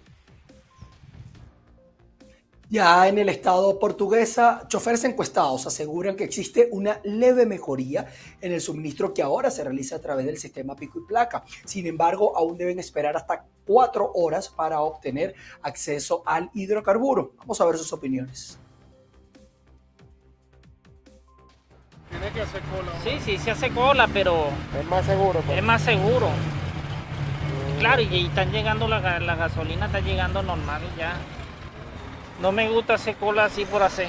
Ya 2.68 3.06
en 3.06 3.16
el 3.18 3.28
estado 3.28 3.78
portuguesa, 3.78 4.64
choferes 4.66 5.04
encuestados 5.04 5.68
aseguran 5.68 6.16
que 6.16 6.24
existe 6.24 6.68
una 6.72 7.00
leve 7.04 7.46
mejoría 7.46 8.06
en 8.40 8.50
el 8.50 8.60
suministro 8.60 9.14
que 9.14 9.22
ahora 9.22 9.52
se 9.52 9.62
realiza 9.62 9.96
a 9.96 10.00
través 10.00 10.26
del 10.26 10.36
sistema 10.36 10.74
pico 10.74 10.98
y 10.98 11.06
placa. 11.06 11.44
Sin 11.64 11.86
embargo, 11.86 12.36
aún 12.36 12.58
deben 12.58 12.80
esperar 12.80 13.16
hasta 13.16 13.44
cuatro 13.64 14.10
horas 14.14 14.48
para 14.48 14.80
obtener 14.80 15.36
acceso 15.62 16.24
al 16.26 16.50
hidrocarburo. 16.54 17.34
Vamos 17.38 17.60
a 17.60 17.66
ver 17.66 17.78
sus 17.78 17.92
opiniones. 17.92 18.58
Tiene 22.18 22.32
que 22.32 22.40
hacer 22.40 22.62
cola. 22.62 22.92
Sí, 23.04 23.18
sí, 23.22 23.38
se 23.38 23.50
hace 23.50 23.70
cola, 23.70 24.08
pero... 24.12 24.48
Es 24.78 24.86
más 24.86 25.04
seguro. 25.04 25.40
Pues. 25.40 25.58
Es 25.58 25.64
más 25.64 25.82
seguro. 25.82 26.28
Claro, 27.78 28.00
y, 28.00 28.26
están 28.26 28.50
llegando, 28.52 28.88
la, 28.88 29.00
gasolina 29.00 29.86
está 29.86 30.00
llegando 30.00 30.42
normal 30.42 30.80
ya. 30.96 31.14
No 32.40 32.52
me 32.52 32.68
gusta 32.70 32.94
hacer 32.94 33.16
cola 33.16 33.44
así 33.44 33.66
por 33.66 33.82
hacer. 33.82 34.08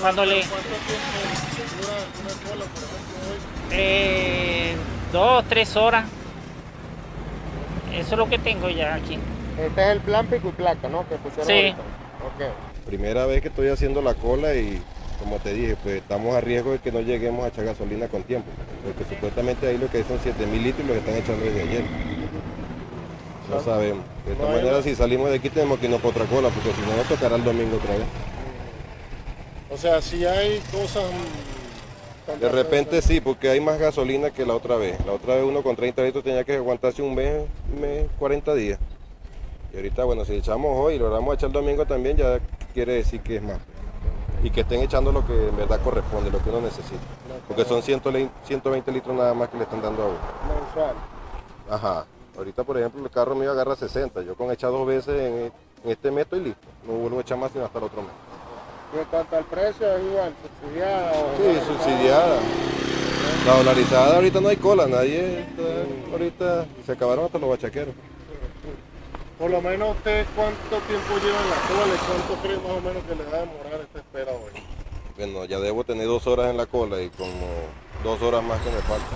Cuando 0.00 0.24
le... 0.24 0.40
¿Cuánto 0.40 0.68
tiempo 0.68 1.12
dura 1.80 1.94
una 2.20 2.50
cola, 2.50 2.64
por 2.64 2.82
ejemplo, 2.82 3.30
hoy? 3.30 3.38
Eh, 3.70 4.76
dos, 5.12 5.44
tres 5.48 5.76
horas. 5.76 6.04
Eso 7.92 8.12
es 8.12 8.18
lo 8.18 8.28
que 8.28 8.38
tengo 8.38 8.68
ya 8.70 8.94
aquí. 8.94 9.18
Este 9.56 9.82
es 9.82 9.88
el 9.88 10.00
plan 10.00 10.26
pico 10.26 10.48
y 10.48 10.52
placa, 10.52 10.88
¿no? 10.88 11.08
Que 11.08 11.16
pusieron 11.16 11.46
sí. 11.46 11.52
ahorita. 11.52 11.82
Okay. 12.34 12.50
Primera 12.86 13.26
vez 13.26 13.40
que 13.40 13.48
estoy 13.48 13.68
haciendo 13.68 14.02
la 14.02 14.14
cola 14.14 14.54
y 14.54 14.82
como 15.20 15.36
te 15.36 15.52
dije, 15.52 15.76
pues 15.82 15.96
estamos 15.96 16.34
a 16.34 16.40
riesgo 16.40 16.72
de 16.72 16.78
que 16.78 16.90
no 16.90 17.00
lleguemos 17.00 17.44
a 17.44 17.48
echar 17.48 17.66
gasolina 17.66 18.08
con 18.08 18.22
tiempo, 18.22 18.48
porque 18.82 19.14
supuestamente 19.14 19.68
ahí 19.68 19.78
lo 19.78 19.88
que 19.88 19.98
hay 19.98 20.04
son 20.04 20.18
7 20.20 20.46
mil 20.46 20.62
litros 20.62 20.84
y 20.84 20.88
los 20.88 20.96
están 20.96 21.14
echando 21.14 21.44
desde 21.44 21.62
ayer. 21.62 21.84
No 23.50 23.60
sabemos. 23.62 24.04
De 24.26 24.32
esta 24.32 24.46
manera, 24.46 24.82
si 24.82 24.94
salimos 24.94 25.28
de 25.30 25.36
aquí, 25.36 25.50
tenemos 25.50 25.78
que 25.78 25.86
irnos 25.86 26.00
por 26.00 26.12
otra 26.12 26.24
cola, 26.24 26.48
porque 26.48 26.72
si 26.72 26.80
no, 26.80 26.96
nos 26.96 27.06
tocará 27.06 27.36
el 27.36 27.44
domingo 27.44 27.76
otra 27.76 27.94
vez. 27.94 28.06
O 29.70 29.76
sea, 29.76 30.00
si 30.00 30.24
hay 30.24 30.60
cosas... 30.72 31.04
De 32.40 32.48
repente 32.48 33.02
sí, 33.02 33.20
porque 33.20 33.50
hay 33.50 33.60
más 33.60 33.78
gasolina 33.78 34.30
que 34.30 34.46
la 34.46 34.54
otra 34.54 34.76
vez. 34.76 35.04
La 35.04 35.12
otra 35.12 35.34
vez 35.34 35.44
uno 35.44 35.62
con 35.62 35.76
30 35.76 36.02
litros 36.02 36.24
tenía 36.24 36.44
que 36.44 36.56
aguantarse 36.56 37.02
un 37.02 37.14
mes, 37.14 37.42
mes 37.78 38.06
40 38.18 38.54
días. 38.54 38.78
Y 39.72 39.76
ahorita, 39.76 40.04
bueno, 40.04 40.24
si 40.24 40.34
echamos 40.34 40.70
hoy 40.76 40.94
y 40.94 40.98
logramos 40.98 41.34
echar 41.34 41.48
el 41.48 41.52
domingo 41.52 41.84
también, 41.86 42.16
ya 42.16 42.38
quiere 42.72 42.94
decir 42.94 43.20
que 43.20 43.36
es 43.36 43.42
más 43.42 43.58
y 44.42 44.50
que 44.50 44.62
estén 44.62 44.80
echando 44.80 45.12
lo 45.12 45.26
que 45.26 45.48
en 45.48 45.56
verdad 45.56 45.80
corresponde, 45.82 46.30
lo 46.30 46.42
que 46.42 46.50
uno 46.50 46.62
necesita. 46.62 47.02
Porque 47.46 47.64
son 47.64 47.82
120 47.82 48.92
litros 48.92 49.16
nada 49.16 49.34
más 49.34 49.48
que 49.48 49.56
le 49.56 49.64
están 49.64 49.82
dando 49.82 50.02
a 50.02 50.06
uno. 50.06 50.18
Mensual. 50.48 50.94
Ajá. 51.68 52.06
Ahorita, 52.36 52.64
por 52.64 52.78
ejemplo, 52.78 53.02
el 53.04 53.10
carro 53.10 53.34
mío 53.34 53.50
agarra 53.50 53.76
60. 53.76 54.22
Yo 54.22 54.34
con 54.34 54.50
echar 54.50 54.70
dos 54.70 54.86
veces 54.86 55.52
en, 55.84 55.90
este 55.90 56.10
mes 56.10 56.24
estoy 56.24 56.40
listo. 56.40 56.66
No 56.86 56.94
vuelvo 56.94 57.18
a 57.18 57.20
echar 57.22 57.38
más 57.38 57.52
sino 57.52 57.64
hasta 57.64 57.78
el 57.78 57.84
otro 57.84 58.02
mes. 58.02 58.12
¿Y 58.94 58.98
en 58.98 59.04
cuanto 59.04 59.36
al 59.36 59.44
precio 59.44 59.94
es 59.94 60.02
igual? 60.02 60.34
¿Subsidiada? 60.42 61.12
O 61.12 61.36
sí, 61.36 61.60
subsidiada. 61.66 62.38
La 63.46 63.56
dolarizada 63.56 64.16
ahorita 64.16 64.40
no 64.40 64.48
hay 64.48 64.56
cola, 64.56 64.86
nadie 64.86 65.40
está, 65.40 66.12
ahorita 66.12 66.66
se 66.84 66.92
acabaron 66.92 67.26
hasta 67.26 67.38
los 67.38 67.50
bachaqueros. 67.50 67.94
Por 69.40 69.50
lo 69.50 69.62
menos 69.62 69.96
usted 69.96 70.26
cuánto 70.36 70.76
tiempo 70.86 71.16
lleva 71.16 71.40
en 71.40 71.48
la 71.48 71.56
cola 71.66 71.94
y 71.94 71.98
cuánto 72.06 72.42
cree 72.42 72.56
más 72.58 72.76
o 72.76 72.80
menos 72.82 73.02
que 73.04 73.14
le 73.14 73.24
va 73.24 73.38
a 73.38 73.40
demorar 73.40 73.80
esta 73.80 73.98
espera 74.00 74.32
hoy. 74.32 74.62
Bueno, 75.16 75.46
ya 75.46 75.58
debo 75.58 75.82
tener 75.82 76.06
dos 76.06 76.26
horas 76.26 76.50
en 76.50 76.58
la 76.58 76.66
cola 76.66 77.00
y 77.00 77.08
como 77.08 77.46
dos 78.04 78.20
horas 78.20 78.42
más 78.44 78.60
que 78.60 78.68
me 78.68 78.82
falta. 78.82 79.06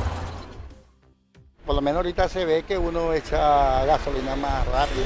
Por 1.67 1.75
lo 1.75 1.83
menos 1.83 1.99
ahorita 1.99 2.27
se 2.31 2.47
ve 2.47 2.63
que 2.63 2.79
uno 2.79 3.13
echa 3.13 3.85
gasolina 3.85 4.35
más 4.35 4.67
rápido. 4.69 5.05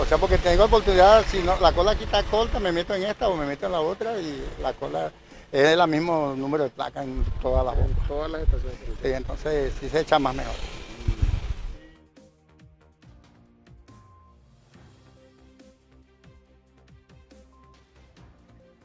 O 0.00 0.06
sea, 0.06 0.16
porque 0.16 0.38
tengo 0.38 0.64
oportunidad, 0.64 1.22
si 1.26 1.40
no, 1.42 1.60
la 1.60 1.72
cola 1.72 1.90
aquí 1.90 2.04
está 2.04 2.22
corta, 2.22 2.58
me 2.58 2.72
meto 2.72 2.94
en 2.94 3.02
esta 3.02 3.28
o 3.28 3.36
me 3.36 3.44
meto 3.44 3.66
en 3.66 3.72
la 3.72 3.80
otra 3.82 4.18
y 4.18 4.42
la 4.62 4.72
cola 4.72 5.12
es 5.52 5.66
el 5.66 5.86
mismo 5.86 6.32
número 6.34 6.64
de 6.64 6.70
placa 6.70 7.02
en 7.02 7.22
todas 7.42 7.62
las 7.62 7.76
bombas. 7.76 8.08
Todas 8.08 8.30
las 8.30 8.40
estaciones. 8.40 8.78
Sí, 9.02 9.12
entonces 9.12 9.74
sí 9.78 9.90
se 9.90 10.00
echa 10.00 10.18
más 10.18 10.34
mejor. 10.34 10.54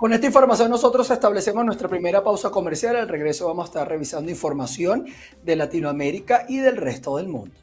Con 0.02 0.14
esta 0.14 0.26
información 0.26 0.72
nosotros 0.72 1.12
establecemos 1.12 1.64
nuestra 1.64 1.88
primera 1.88 2.24
pausa 2.24 2.50
comercial. 2.50 2.96
Al 2.96 3.08
regreso 3.08 3.46
vamos 3.46 3.66
a 3.66 3.68
estar 3.68 3.88
revisando 3.88 4.32
información 4.32 5.06
de 5.44 5.56
Latinoamérica 5.56 6.48
y 6.50 6.58
del 6.58 6.78
resto 6.78 7.18
del 7.18 7.28
mundo. 7.28 7.56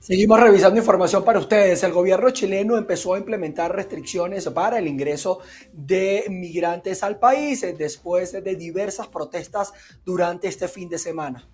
Seguimos 0.00 0.40
revisando 0.40 0.80
información 0.80 1.22
para 1.24 1.38
ustedes. 1.38 1.84
El 1.84 1.92
gobierno 1.92 2.30
chileno 2.30 2.76
empezó 2.76 3.14
a 3.14 3.18
implementar 3.18 3.72
restricciones 3.72 4.48
para 4.48 4.80
el 4.80 4.88
ingreso 4.88 5.38
de 5.72 6.24
migrantes 6.28 7.04
al 7.04 7.20
país 7.20 7.64
después 7.78 8.32
de 8.32 8.56
diversas 8.56 9.06
protestas 9.06 9.72
durante 10.04 10.48
este 10.48 10.66
fin 10.66 10.88
de 10.88 10.98
semana. 10.98 11.48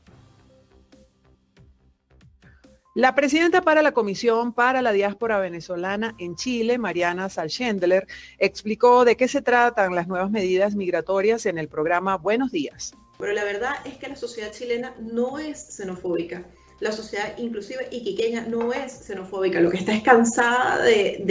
La 2.95 3.15
presidenta 3.15 3.63
para 3.63 3.81
la 3.81 3.93
Comisión 3.93 4.53
para 4.53 4.83
la 4.83 4.93
Diáspora 4.93 5.39
Venezolana 5.39 6.15
en 6.19 6.37
Chile, 6.37 6.77
Mariana 6.77 7.31
Salchendler, 7.31 8.07
explicó 8.37 9.07
de 9.07 9.17
qué 9.17 9.29
se 9.29 9.41
tratan 9.41 9.95
las 9.95 10.09
nuevas 10.09 10.31
medidas 10.31 10.75
migratorias 10.75 11.47
en 11.47 11.57
el 11.57 11.69
programa 11.69 12.19
Buenos 12.19 12.53
Días. 12.53 12.93
Pero 13.19 13.33
la 13.33 13.45
verdad 13.45 13.77
es 13.87 13.95
que 13.95 14.09
la 14.09 14.17
sociedad 14.17 14.53
chilena 14.53 14.95
no 15.01 15.39
es 15.39 15.75
xenofóbica. 15.75 16.45
La 16.81 16.93
sociedad 16.93 17.33
inclusive 17.39 17.89
iquiqueña 17.91 18.43
no 18.43 18.75
es 18.75 18.93
xenofóbica. 19.07 19.59
Lo 19.61 19.71
que 19.71 19.79
está 19.79 19.95
es 19.95 20.03
cansada 20.03 20.83
de, 20.83 21.23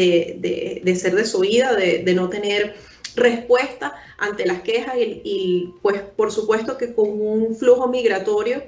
de, 0.84 0.96
ser 0.96 1.14
desoída, 1.14 1.76
de, 1.76 2.12
no 2.16 2.28
tener 2.28 2.76
respuesta 3.16 3.94
ante 4.18 4.48
las 4.48 4.62
quejas 4.62 4.96
y, 4.98 5.22
y 5.24 5.76
pues 5.84 6.02
por 6.02 6.32
supuesto 6.32 6.76
que 6.80 6.96
con 6.96 7.08
un 7.22 7.56
flujo 7.56 7.88
migratorio 7.88 8.64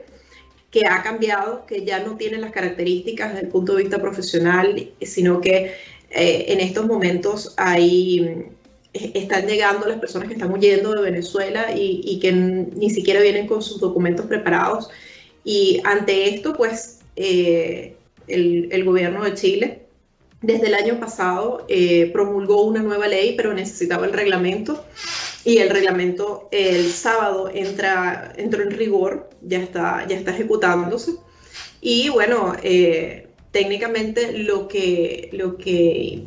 que 0.74 0.88
ha 0.88 1.04
cambiado, 1.04 1.68
que 1.68 1.86
ya 1.86 2.00
no 2.00 2.18
tiene 2.18 2.40
las 2.40 2.52
características 2.52 3.34
desde 3.34 3.46
el 3.46 3.52
punto 3.52 3.76
de 3.76 3.84
vista 3.84 4.02
profesional, 4.02 4.90
sino 5.04 5.40
que 5.40 5.76
eh, 6.10 6.46
en 6.48 6.60
estos 6.60 6.88
momentos 6.88 7.54
hay, 7.58 8.48
eh, 8.92 9.12
están 9.14 9.46
llegando 9.46 9.88
las 9.88 10.00
personas 10.00 10.28
que 10.28 10.34
están 10.34 10.52
huyendo 10.52 10.92
de 10.96 11.04
Venezuela 11.04 11.68
y, 11.76 12.18
que 12.20 12.32
ni 12.32 12.90
siquiera 12.90 13.22
vienen 13.22 13.46
con 13.46 13.62
sus 13.62 13.80
documentos 13.80 14.26
preparados. 14.26 14.90
Y 15.44 15.80
ante 15.84 16.34
esto, 16.34 16.54
pues 16.54 17.02
eh, 17.18 17.96
el, 18.28 18.70
el, 18.72 18.84
gobierno 18.84 19.24
de 19.24 19.36
Chile 19.36 19.82
desde 20.42 20.68
el 20.68 20.74
año 20.74 21.00
pasado 21.00 21.68
promulgó 22.12 22.64
una 22.64 22.82
nueva 22.82 23.08
ley, 23.08 23.36
pero 23.38 23.54
necesitaba 23.54 24.08
el 24.08 24.14
reglamento 24.14 24.84
y 25.46 25.58
el 25.58 25.70
reglamento 25.70 26.48
el 26.52 26.92
sábado 26.92 27.50
entra, 27.54 28.34
entró 28.38 28.64
en 28.64 28.72
rigor, 28.72 29.30
ya 29.42 29.60
está, 29.60 30.06
ya 30.08 30.16
está 30.16 30.32
ejecutándose. 30.32 31.16
Y 31.82 32.10
bueno, 32.10 32.56
eh, 32.64 33.28
técnicamente 33.52 34.38
lo 34.40 34.68
que, 34.68 35.30
lo 35.34 35.58
que 35.58 36.24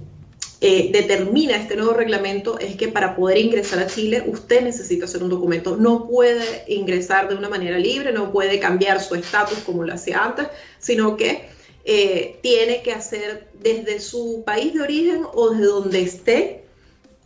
eh, 0.61 0.91
determina 0.93 1.57
este 1.57 1.77
nuevo 1.77 1.95
reglamento 1.95 2.59
es 2.59 2.77
que 2.77 2.89
para 2.89 3.17
poder 3.17 3.39
ingresar 3.39 3.79
a 3.79 3.87
Chile 3.87 4.25
usted 4.27 4.63
necesita 4.63 5.07
hacer 5.07 5.23
un 5.23 5.31
documento. 5.31 5.77
No 5.77 6.09
puede 6.09 6.65
ingresar 6.69 7.29
de 7.29 7.37
una 7.37 7.49
manera 7.49 7.79
libre, 7.79 8.13
no 8.13 8.33
puede 8.33 8.59
cambiar 8.61 9.01
su 9.01 9.15
estatus 9.15 9.59
como 9.61 9.85
lo 9.85 9.95
hacía 9.95 10.25
antes, 10.25 10.49
sino 10.79 11.17
que 11.17 11.49
eh, 11.87 12.39
tiene 12.43 12.83
que 12.83 12.93
hacer 12.93 13.49
desde 13.55 13.99
su 14.01 14.43
país 14.45 14.75
de 14.75 14.83
origen 14.83 15.23
o 15.33 15.51
desde 15.51 15.65
donde 15.67 16.03
esté 16.03 16.66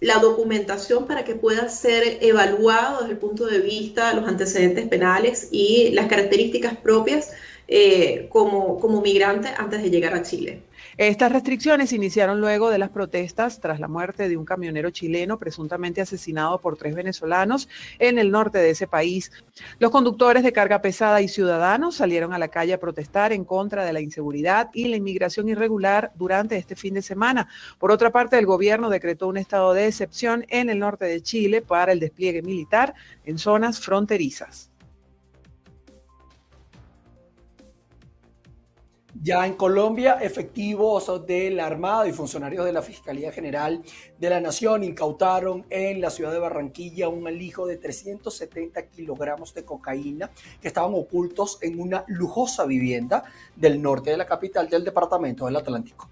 la 0.01 0.19
documentación 0.19 1.07
para 1.07 1.25
que 1.25 1.35
pueda 1.35 1.69
ser 1.69 2.19
evaluado 2.23 3.01
desde 3.01 3.13
el 3.13 3.19
punto 3.19 3.47
de 3.47 3.61
vista 3.61 4.11
de 4.11 4.21
los 4.21 4.29
antecedentes 4.29 4.89
penales 4.89 5.49
y 5.53 5.91
las 5.91 6.07
características 6.07 6.77
propias 6.77 7.33
eh, 7.69 8.29
como, 8.31 8.81
como 8.81 9.01
migrante 9.03 9.49
antes 9.57 9.83
de 9.83 9.91
llegar 9.91 10.15
a 10.15 10.23
Chile. 10.23 10.63
Estas 10.97 11.31
restricciones 11.33 11.93
iniciaron 11.93 12.41
luego 12.41 12.69
de 12.69 12.79
las 12.79 12.91
protestas 12.91 13.61
tras 13.61 13.79
la 13.79 13.89
muerte 13.89 14.29
de 14.29 14.37
un 14.37 14.45
camionero 14.45 14.91
chileno 14.91 15.39
presuntamente 15.39 16.01
asesinado 16.01 16.61
por 16.61 16.77
tres 16.77 16.95
venezolanos 16.95 17.69
en 17.99 18.19
el 18.19 18.31
norte 18.31 18.59
de 18.59 18.71
ese 18.71 18.89
país. 18.89 19.31
Los 19.79 19.91
conductores 19.91 20.43
de 20.43 20.53
carga 20.53 20.83
pesada 20.83 21.23
y 21.23 21.29
ciudadanos 21.29 21.97
salieron 21.97 22.33
a 22.33 22.39
la 22.39 22.49
calle 22.49 22.75
a 22.75 22.81
protestar 22.81 23.33
en 23.33 23.45
contra 23.45 23.85
de 23.85 23.93
la 23.93 24.01
inseguridad 24.01 24.71
y 24.75 24.89
la 24.89 24.97
inmigración 24.97 25.49
irregular 25.49 26.13
durante 26.17 26.57
este 26.57 26.75
fin 26.75 26.95
de 26.95 27.03
semana. 27.03 27.49
Por 27.79 27.93
otra 27.93 28.11
parte, 28.11 28.39
el 28.39 28.47
gobierno 28.47 28.91
decretó 28.91 29.29
un 29.29 29.37
estado 29.37 29.73
de 29.73 29.87
excepción 29.87 30.45
en 30.49 30.71
el 30.71 30.81
norte 30.81 31.05
de 31.05 31.23
Chile 31.23 31.63
para 31.63 31.93
el 31.93 32.01
despliegue 32.01 32.43
militar 32.43 32.95
en 33.25 33.39
zonas 33.39 33.81
fronterizas. 33.81 34.70
Ya 39.23 39.47
en 39.47 39.53
Colombia, 39.53 40.15
efectivos 40.23 41.27
de 41.27 41.51
la 41.51 41.67
Armada 41.67 42.09
y 42.09 42.13
funcionarios 42.13 42.65
de 42.65 42.73
la 42.73 42.81
Fiscalía 42.81 43.31
General 43.31 43.83
de 44.19 44.31
la 44.31 44.41
Nación 44.41 44.83
incautaron 44.83 45.67
en 45.69 46.01
la 46.01 46.09
ciudad 46.09 46.33
de 46.33 46.39
Barranquilla 46.39 47.11
un 47.11 47.27
alijo 47.27 47.67
de 47.67 47.77
370 47.77 48.87
kilogramos 48.87 49.53
de 49.53 49.63
cocaína 49.63 50.31
que 50.63 50.69
estaban 50.69 50.95
ocultos 50.95 51.59
en 51.61 51.81
una 51.81 52.03
lujosa 52.09 52.65
vivienda 52.65 53.25
del 53.57 53.83
norte 53.83 54.09
de 54.09 54.17
la 54.17 54.25
capital 54.25 54.71
del 54.71 54.85
departamento 54.85 55.45
del 55.45 55.57
Atlántico. 55.57 56.09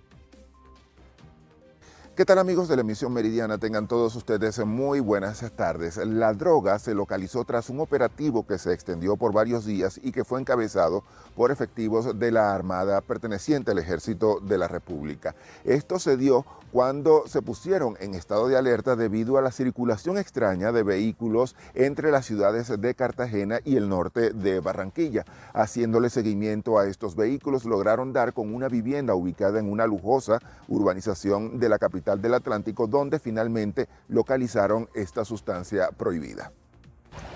¿Qué 2.18 2.24
tal 2.24 2.40
amigos 2.40 2.66
de 2.66 2.74
la 2.74 2.82
emisión 2.82 3.12
meridiana? 3.12 3.58
Tengan 3.58 3.86
todos 3.86 4.16
ustedes 4.16 4.58
muy 4.66 4.98
buenas 4.98 5.40
tardes. 5.54 5.98
La 5.98 6.34
droga 6.34 6.80
se 6.80 6.92
localizó 6.92 7.44
tras 7.44 7.70
un 7.70 7.78
operativo 7.78 8.44
que 8.44 8.58
se 8.58 8.72
extendió 8.72 9.16
por 9.16 9.32
varios 9.32 9.64
días 9.64 10.00
y 10.02 10.10
que 10.10 10.24
fue 10.24 10.40
encabezado 10.40 11.04
por 11.36 11.52
efectivos 11.52 12.18
de 12.18 12.32
la 12.32 12.52
Armada 12.52 13.02
perteneciente 13.02 13.70
al 13.70 13.78
Ejército 13.78 14.40
de 14.40 14.58
la 14.58 14.66
República. 14.66 15.36
Esto 15.62 16.00
se 16.00 16.16
dio 16.16 16.44
cuando 16.72 17.22
se 17.28 17.40
pusieron 17.40 17.96
en 18.00 18.14
estado 18.14 18.48
de 18.48 18.58
alerta 18.58 18.96
debido 18.96 19.38
a 19.38 19.40
la 19.40 19.52
circulación 19.52 20.18
extraña 20.18 20.72
de 20.72 20.82
vehículos 20.82 21.54
entre 21.74 22.10
las 22.10 22.26
ciudades 22.26 22.68
de 22.80 22.94
Cartagena 22.96 23.60
y 23.64 23.76
el 23.76 23.88
norte 23.88 24.32
de 24.32 24.58
Barranquilla. 24.58 25.24
Haciéndole 25.54 26.10
seguimiento 26.10 26.80
a 26.80 26.86
estos 26.88 27.14
vehículos 27.14 27.64
lograron 27.64 28.12
dar 28.12 28.32
con 28.32 28.52
una 28.52 28.68
vivienda 28.68 29.14
ubicada 29.14 29.60
en 29.60 29.70
una 29.70 29.86
lujosa 29.86 30.40
urbanización 30.66 31.60
de 31.60 31.68
la 31.68 31.78
capital 31.78 32.07
del 32.16 32.34
Atlántico 32.34 32.86
donde 32.86 33.18
finalmente 33.18 33.88
localizaron 34.08 34.88
esta 34.94 35.24
sustancia 35.24 35.90
prohibida. 35.96 36.52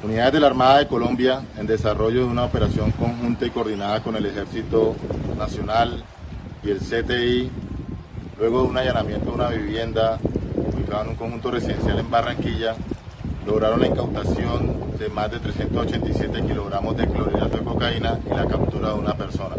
Unidades 0.03 0.33
de 0.33 0.41
la 0.41 0.47
Armada 0.47 0.79
de 0.79 0.89
Colombia 0.89 1.43
en 1.59 1.67
desarrollo 1.67 2.21
de 2.21 2.31
una 2.31 2.45
operación 2.45 2.93
conjunta 2.93 3.45
y 3.45 3.51
coordinada 3.51 4.03
con 4.03 4.17
el 4.17 4.27
Ejército 4.27 4.95
Nacional 5.37 6.05
y 6.63 6.71
el 6.71 6.79
CTI 6.79 7.51
Luego 8.43 8.63
de 8.63 8.69
un 8.71 8.77
allanamiento 8.77 9.27
de 9.27 9.37
una 9.37 9.49
vivienda 9.51 10.19
ubicada 10.57 11.03
en 11.05 11.11
un 11.11 11.15
conjunto 11.15 11.53
residencial 11.53 11.99
en 12.01 12.11
Barranquilla, 12.11 12.75
lograron 13.47 13.81
la 13.81 13.87
incautación 13.87 14.99
de 14.99 15.09
más 15.11 15.31
de 15.31 15.39
387 15.39 16.43
kilogramos 16.43 16.97
de 16.97 17.07
clorhidrato 17.07 17.59
de 17.59 17.65
cocaína 17.65 18.19
y 18.27 18.35
la 18.35 18.47
captura 18.47 18.89
de 18.89 18.95
una 18.95 19.15
persona. 19.15 19.55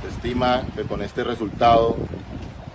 Se 0.00 0.08
estima 0.14 0.62
que 0.76 0.82
con 0.84 1.02
este 1.02 1.24
resultado 1.24 1.96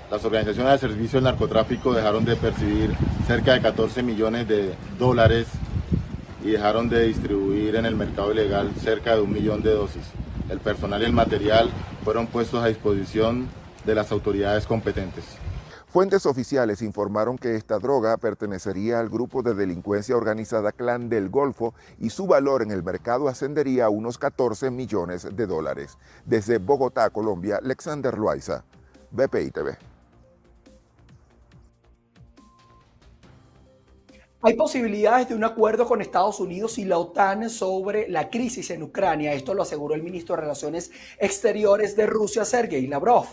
las 0.10 0.24
organizaciones 0.24 0.74
de 0.74 0.88
servicio 0.88 1.18
del 1.18 1.26
narcotráfico 1.26 1.94
dejaron 1.94 2.24
de 2.24 2.36
percibir 2.38 2.96
cerca 3.26 3.54
de 3.54 3.62
14 3.62 4.04
millones 4.04 4.48
de 4.48 4.74
dólares 4.98 5.48
y 6.44 6.52
dejaron 6.52 6.88
de 6.88 7.08
distribuir 7.08 7.76
en 7.76 7.86
el 7.86 7.96
mercado 7.96 8.32
ilegal 8.32 8.72
cerca 8.82 9.16
de 9.16 9.22
un 9.22 9.34
millón 9.34 9.62
de 9.62 9.74
dosis. 9.74 10.04
El 10.50 10.60
personal 10.60 11.02
y 11.02 11.06
el 11.06 11.12
material 11.12 11.70
fueron 12.06 12.28
puestos 12.28 12.64
a 12.64 12.68
disposición 12.68 13.50
de 13.86 13.96
las 13.96 14.12
autoridades 14.14 14.66
competentes. 14.66 15.26
Fuentes 15.88 16.26
oficiales 16.26 16.82
informaron 16.82 17.38
que 17.38 17.56
esta 17.56 17.80
droga 17.80 18.16
pertenecería 18.18 19.00
al 19.00 19.10
grupo 19.10 19.42
de 19.42 19.56
delincuencia 19.56 20.16
organizada 20.16 20.72
Clan 20.72 21.10
del 21.10 21.30
Golfo 21.30 21.74
y 22.00 22.12
su 22.12 22.28
valor 22.28 22.62
en 22.62 22.72
el 22.72 22.84
mercado 22.84 23.28
ascendería 23.28 23.86
a 23.86 23.90
unos 23.90 24.18
14 24.18 24.70
millones 24.70 25.28
de 25.36 25.48
dólares. 25.48 25.98
Desde 26.26 26.60
Bogotá, 26.60 27.10
Colombia, 27.10 27.60
Alexander 27.62 28.18
Loaiza, 28.18 28.64
BPI 29.12 29.52
TV. 29.52 29.97
Hay 34.44 34.54
posibilidades 34.54 35.30
de 35.30 35.36
un 35.36 35.44
acuerdo 35.44 35.88
con 35.88 36.00
Estados 36.00 36.40
Unidos 36.40 36.78
y 36.78 36.86
la 36.86 37.00
OTAN 37.00 37.50
sobre 37.50 38.08
la 38.08 38.30
crisis 38.30 38.70
en 38.70 38.84
Ucrania. 38.84 39.34
Esto 39.34 39.56
lo 39.56 39.64
aseguró 39.64 39.96
el 39.96 40.04
ministro 40.04 40.36
de 40.36 40.42
Relaciones 40.42 40.92
Exteriores 41.18 41.96
de 41.96 42.06
Rusia, 42.06 42.46
Sergei 42.46 42.86
Lavrov. 42.86 43.26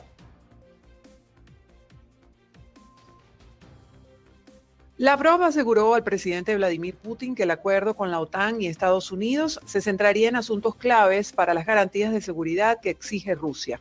Lavrov 4.97 5.43
aseguró 5.43 5.95
al 5.95 6.05
presidente 6.05 6.57
Vladimir 6.57 6.95
Putin 6.95 7.35
que 7.35 7.43
el 7.43 7.51
acuerdo 7.51 7.95
con 7.95 8.11
la 8.11 8.21
OTAN 8.21 8.63
y 8.63 8.69
Estados 8.69 9.13
Unidos 9.13 9.61
se 9.67 9.83
centraría 9.83 10.31
en 10.31 10.37
asuntos 10.37 10.75
claves 10.75 11.33
para 11.33 11.53
las 11.53 11.67
garantías 11.67 12.13
de 12.15 12.23
seguridad 12.23 12.79
que 12.81 12.91
exige 12.91 13.35
Rusia. 13.35 13.79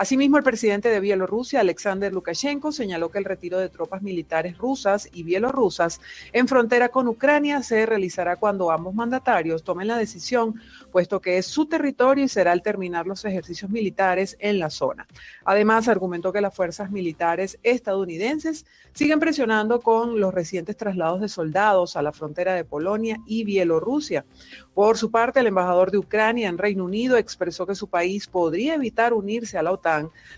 Asimismo, 0.00 0.38
el 0.38 0.42
presidente 0.42 0.88
de 0.88 0.98
Bielorrusia, 0.98 1.60
Alexander 1.60 2.10
Lukashenko, 2.10 2.72
señaló 2.72 3.10
que 3.10 3.18
el 3.18 3.26
retiro 3.26 3.58
de 3.58 3.68
tropas 3.68 4.00
militares 4.00 4.56
rusas 4.56 5.06
y 5.12 5.24
bielorrusas 5.24 6.00
en 6.32 6.48
frontera 6.48 6.88
con 6.88 7.06
Ucrania 7.06 7.62
se 7.62 7.84
realizará 7.84 8.36
cuando 8.36 8.70
ambos 8.70 8.94
mandatarios 8.94 9.62
tomen 9.62 9.88
la 9.88 9.98
decisión, 9.98 10.54
puesto 10.90 11.20
que 11.20 11.36
es 11.36 11.44
su 11.44 11.66
territorio 11.66 12.24
y 12.24 12.28
será 12.28 12.52
al 12.52 12.62
terminar 12.62 13.06
los 13.06 13.26
ejercicios 13.26 13.70
militares 13.70 14.38
en 14.40 14.58
la 14.58 14.70
zona. 14.70 15.06
Además, 15.44 15.86
argumentó 15.86 16.32
que 16.32 16.40
las 16.40 16.54
fuerzas 16.54 16.90
militares 16.90 17.58
estadounidenses 17.62 18.64
siguen 18.94 19.20
presionando 19.20 19.82
con 19.82 20.18
los 20.18 20.32
recientes 20.32 20.78
traslados 20.78 21.20
de 21.20 21.28
soldados 21.28 21.96
a 21.96 22.00
la 22.00 22.12
frontera 22.12 22.54
de 22.54 22.64
Polonia 22.64 23.18
y 23.26 23.44
Bielorrusia. 23.44 24.24
Por 24.72 24.96
su 24.96 25.10
parte, 25.10 25.40
el 25.40 25.48
embajador 25.48 25.90
de 25.90 25.98
Ucrania 25.98 26.48
en 26.48 26.56
Reino 26.56 26.86
Unido 26.86 27.18
expresó 27.18 27.66
que 27.66 27.74
su 27.74 27.88
país 27.88 28.26
podría 28.26 28.76
evitar 28.76 29.12
unirse 29.12 29.58
a 29.58 29.62
la 29.62 29.72
OTAN 29.72 29.89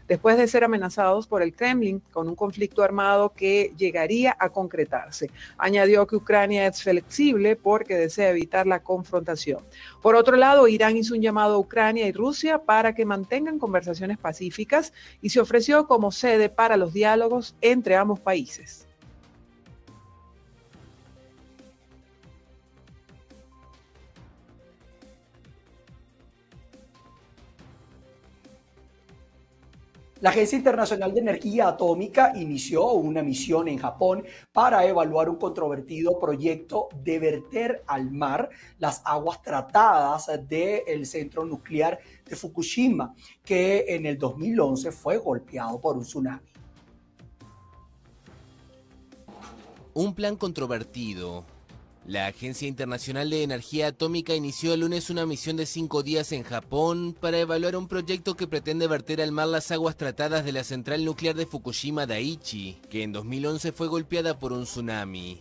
después 0.09 0.37
de 0.37 0.49
ser 0.49 0.65
amenazados 0.65 1.27
por 1.27 1.43
el 1.43 1.55
Kremlin 1.55 2.03
con 2.13 2.29
un 2.29 2.35
conflicto 2.35 2.83
armado 2.83 3.33
que 3.35 3.73
llegaría 3.77 4.37
a 4.39 4.49
concretarse. 4.49 5.31
Añadió 5.59 6.07
que 6.07 6.17
Ucrania 6.17 6.67
es 6.67 6.83
flexible 6.83 7.57
porque 7.57 7.97
desea 7.97 8.31
evitar 8.31 8.67
la 8.67 8.83
confrontación. 8.83 9.61
Por 10.01 10.17
otro 10.17 10.37
lado, 10.37 10.69
Irán 10.69 10.97
hizo 10.97 11.15
un 11.15 11.23
llamado 11.23 11.55
a 11.55 11.59
Ucrania 11.59 12.07
y 12.07 12.13
Rusia 12.13 12.59
para 12.59 12.95
que 12.95 13.05
mantengan 13.05 13.59
conversaciones 13.59 14.19
pacíficas 14.19 14.93
y 15.21 15.31
se 15.31 15.41
ofreció 15.41 15.87
como 15.87 16.11
sede 16.11 16.49
para 16.49 16.77
los 16.77 16.93
diálogos 16.93 17.55
entre 17.61 17.97
ambos 17.97 18.21
países. 18.21 18.87
La 30.23 30.31
Agencia 30.31 30.57
Internacional 30.57 31.13
de 31.13 31.19
Energía 31.19 31.67
Atómica 31.67 32.33
inició 32.37 32.93
una 32.93 33.25
misión 33.25 33.67
en 33.67 33.77
Japón 33.77 34.23
para 34.53 34.87
evaluar 34.87 35.29
un 35.29 35.35
controvertido 35.35 36.17
proyecto 36.21 36.89
de 37.03 37.19
verter 37.19 37.83
al 37.89 38.09
mar 38.13 38.49
las 38.79 39.03
aguas 39.05 39.43
tratadas 39.43 40.31
del 40.47 41.07
centro 41.07 41.45
nuclear 41.45 41.99
de 42.25 42.37
Fukushima, 42.37 43.17
que 43.45 43.85
en 43.89 44.07
el 44.07 44.17
2011 44.17 44.93
fue 44.93 45.17
golpeado 45.19 45.81
por 45.81 45.97
un 45.97 46.05
tsunami. 46.05 46.53
Un 49.93 50.15
plan 50.15 50.37
controvertido 50.37 51.45
la 52.07 52.27
Agencia 52.27 52.67
Internacional 52.67 53.31
de 53.31 53.45
Energía 53.45 53.89
Atómica 53.89 54.35
inició 54.35 54.75
el 54.75 54.81
lunes 54.81 55.09
una 55.09 55.25
misión 55.25 55.57
de 55.57 55.67
cinco 55.67 56.03
días 56.03 56.33
en 56.33 56.43
Japón 56.43 57.17
para 57.19 57.39
evaluar 57.39 57.77
un 57.77 57.87
proyecto 57.87 58.35
que 58.35 58.49
pretende 58.49 58.89
verter 58.89 59.21
al 59.21 59.31
mar 59.31 59.49
las 59.49 59.71
aguas 59.71 59.97
tratadas 59.97 60.45
de 60.45 60.53
la 60.53 60.65
central 60.65 61.05
nuclear 61.05 61.37
de 61.37 61.47
Fukushima 61.47 62.07
Daiichi, 62.07 62.81
que 62.91 63.05
en 63.05 63.13
2011 63.13 63.71
fue 63.73 63.87
golpeada 63.87 64.39
por 64.39 64.53
un 64.53 64.65
tsunami. 64.65 65.39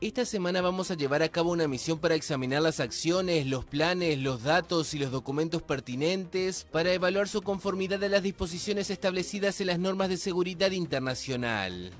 Esta 0.00 0.24
semana 0.24 0.60
vamos 0.62 0.90
a 0.90 0.96
llevar 0.96 1.22
a 1.22 1.28
cabo 1.28 1.52
una 1.52 1.68
misión 1.68 2.00
para 2.00 2.16
examinar 2.16 2.60
las 2.60 2.80
acciones, 2.80 3.46
los 3.46 3.64
planes, 3.64 4.18
los 4.18 4.42
datos 4.42 4.94
y 4.94 4.98
los 4.98 5.12
documentos 5.12 5.62
pertinentes 5.62 6.66
para 6.72 6.92
evaluar 6.92 7.28
su 7.28 7.42
conformidad 7.42 8.02
a 8.02 8.08
las 8.08 8.24
disposiciones 8.24 8.90
establecidas 8.90 9.60
en 9.60 9.68
las 9.68 9.78
normas 9.78 10.08
de 10.08 10.16
seguridad 10.16 10.72
internacional. 10.72 11.92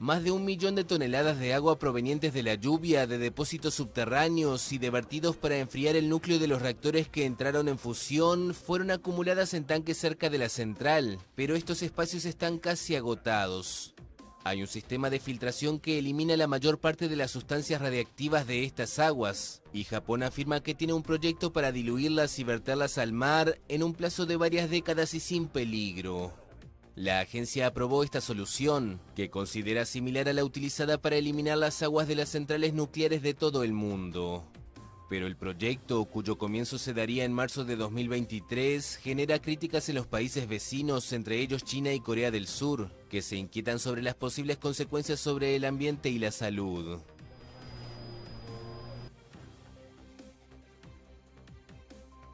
Más 0.00 0.24
de 0.24 0.30
un 0.30 0.46
millón 0.46 0.76
de 0.76 0.84
toneladas 0.84 1.38
de 1.38 1.52
agua 1.52 1.78
provenientes 1.78 2.32
de 2.32 2.42
la 2.42 2.54
lluvia, 2.54 3.06
de 3.06 3.18
depósitos 3.18 3.74
subterráneos 3.74 4.72
y 4.72 4.78
de 4.78 4.88
vertidos 4.88 5.36
para 5.36 5.58
enfriar 5.58 5.94
el 5.94 6.08
núcleo 6.08 6.38
de 6.38 6.46
los 6.46 6.62
reactores 6.62 7.06
que 7.06 7.26
entraron 7.26 7.68
en 7.68 7.78
fusión 7.78 8.54
fueron 8.54 8.92
acumuladas 8.92 9.52
en 9.52 9.66
tanques 9.66 9.98
cerca 9.98 10.30
de 10.30 10.38
la 10.38 10.48
central, 10.48 11.18
pero 11.34 11.54
estos 11.54 11.82
espacios 11.82 12.24
están 12.24 12.58
casi 12.58 12.96
agotados. 12.96 13.94
Hay 14.42 14.62
un 14.62 14.68
sistema 14.68 15.10
de 15.10 15.20
filtración 15.20 15.78
que 15.78 15.98
elimina 15.98 16.34
la 16.38 16.46
mayor 16.46 16.78
parte 16.78 17.06
de 17.06 17.16
las 17.16 17.30
sustancias 17.30 17.82
radiactivas 17.82 18.46
de 18.46 18.64
estas 18.64 18.98
aguas, 18.98 19.60
y 19.74 19.84
Japón 19.84 20.22
afirma 20.22 20.62
que 20.62 20.74
tiene 20.74 20.94
un 20.94 21.02
proyecto 21.02 21.52
para 21.52 21.72
diluirlas 21.72 22.38
y 22.38 22.44
verterlas 22.44 22.96
al 22.96 23.12
mar 23.12 23.60
en 23.68 23.82
un 23.82 23.92
plazo 23.92 24.24
de 24.24 24.38
varias 24.38 24.70
décadas 24.70 25.12
y 25.12 25.20
sin 25.20 25.46
peligro. 25.46 26.39
La 27.00 27.20
agencia 27.20 27.66
aprobó 27.66 28.04
esta 28.04 28.20
solución, 28.20 29.00
que 29.16 29.30
considera 29.30 29.86
similar 29.86 30.28
a 30.28 30.34
la 30.34 30.44
utilizada 30.44 31.00
para 31.00 31.16
eliminar 31.16 31.56
las 31.56 31.82
aguas 31.82 32.06
de 32.06 32.14
las 32.14 32.28
centrales 32.28 32.74
nucleares 32.74 33.22
de 33.22 33.32
todo 33.32 33.64
el 33.64 33.72
mundo. 33.72 34.44
Pero 35.08 35.26
el 35.26 35.34
proyecto, 35.34 36.04
cuyo 36.04 36.36
comienzo 36.36 36.76
se 36.76 36.92
daría 36.92 37.24
en 37.24 37.32
marzo 37.32 37.64
de 37.64 37.76
2023, 37.76 38.96
genera 38.96 39.38
críticas 39.38 39.88
en 39.88 39.94
los 39.94 40.06
países 40.06 40.46
vecinos, 40.46 41.14
entre 41.14 41.40
ellos 41.40 41.64
China 41.64 41.90
y 41.94 42.00
Corea 42.00 42.30
del 42.30 42.46
Sur, 42.46 42.90
que 43.08 43.22
se 43.22 43.36
inquietan 43.36 43.78
sobre 43.78 44.02
las 44.02 44.14
posibles 44.14 44.58
consecuencias 44.58 45.20
sobre 45.20 45.56
el 45.56 45.64
ambiente 45.64 46.10
y 46.10 46.18
la 46.18 46.30
salud. 46.30 47.00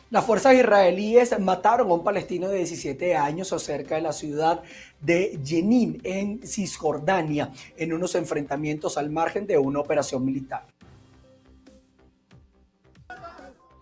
Las 0.08 0.24
fuerzas 0.24 0.54
israelíes 0.54 1.36
mataron 1.40 1.90
a 1.90 1.94
un 1.94 2.04
palestino 2.04 2.48
de 2.48 2.58
17 2.58 3.16
años 3.16 3.48
cerca 3.60 3.96
de 3.96 4.02
la 4.02 4.12
ciudad 4.12 4.62
de 5.00 5.40
Jenin, 5.44 6.00
en 6.04 6.46
Cisjordania, 6.46 7.52
en 7.76 7.92
unos 7.92 8.14
enfrentamientos 8.14 8.98
al 8.98 9.10
margen 9.10 9.48
de 9.48 9.58
una 9.58 9.80
operación 9.80 10.24
militar. 10.24 10.64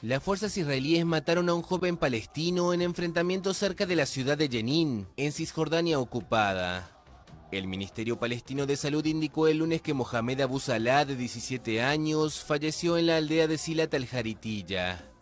Las 0.01 0.23
fuerzas 0.23 0.57
israelíes 0.57 1.05
mataron 1.05 1.49
a 1.51 1.55
un 1.55 1.63
joven 1.63 1.99
palestino 1.99 2.73
en 2.73 2.81
enfrentamientos 2.81 3.59
cerca 3.59 3.85
de 3.85 3.97
la 3.97 4.07
ciudad 4.07 4.39
de 4.39 4.49
Jenin, 4.49 5.07
en 5.19 5.33
Cisjordania 5.33 5.99
ocupada. 5.99 6.91
El 7.53 7.69
Ministerio 7.69 8.19
Palestino 8.19 8.65
de 8.65 8.77
Salud 8.77 9.05
indicó 9.05 9.47
el 9.47 9.59
lunes 9.59 9.83
que 9.83 9.95
Mohamed 9.95 10.41
Abu 10.41 10.59
Salah, 10.59 11.05
de 11.05 11.17
17 11.17 11.83
años, 11.83 12.43
falleció 12.43 12.97
en 12.97 13.09
la 13.09 13.19
aldea 13.19 13.47
de 13.47 13.59
Silat 13.59 13.93
al-Jaritilla. 13.93 15.14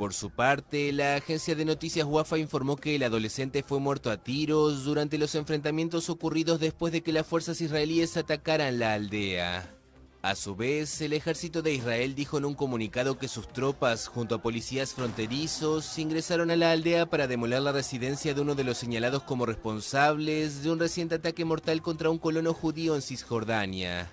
Por 0.00 0.14
su 0.14 0.30
parte, 0.30 0.94
la 0.94 1.16
agencia 1.16 1.54
de 1.54 1.66
noticias 1.66 2.06
Wafa 2.06 2.38
informó 2.38 2.76
que 2.76 2.96
el 2.96 3.02
adolescente 3.02 3.62
fue 3.62 3.80
muerto 3.80 4.10
a 4.10 4.16
tiros 4.16 4.84
durante 4.84 5.18
los 5.18 5.34
enfrentamientos 5.34 6.08
ocurridos 6.08 6.58
después 6.58 6.90
de 6.90 7.02
que 7.02 7.12
las 7.12 7.26
fuerzas 7.26 7.60
israelíes 7.60 8.16
atacaran 8.16 8.78
la 8.78 8.94
aldea. 8.94 9.74
A 10.22 10.34
su 10.36 10.56
vez, 10.56 11.02
el 11.02 11.12
ejército 11.12 11.60
de 11.60 11.74
Israel 11.74 12.14
dijo 12.14 12.38
en 12.38 12.46
un 12.46 12.54
comunicado 12.54 13.18
que 13.18 13.28
sus 13.28 13.46
tropas, 13.48 14.08
junto 14.08 14.36
a 14.36 14.40
policías 14.40 14.94
fronterizos, 14.94 15.98
ingresaron 15.98 16.50
a 16.50 16.56
la 16.56 16.72
aldea 16.72 17.04
para 17.04 17.26
demoler 17.26 17.60
la 17.60 17.72
residencia 17.72 18.32
de 18.32 18.40
uno 18.40 18.54
de 18.54 18.64
los 18.64 18.78
señalados 18.78 19.24
como 19.24 19.44
responsables 19.44 20.62
de 20.62 20.70
un 20.70 20.78
reciente 20.78 21.16
ataque 21.16 21.44
mortal 21.44 21.82
contra 21.82 22.08
un 22.08 22.16
colono 22.16 22.54
judío 22.54 22.94
en 22.94 23.02
Cisjordania. 23.02 24.10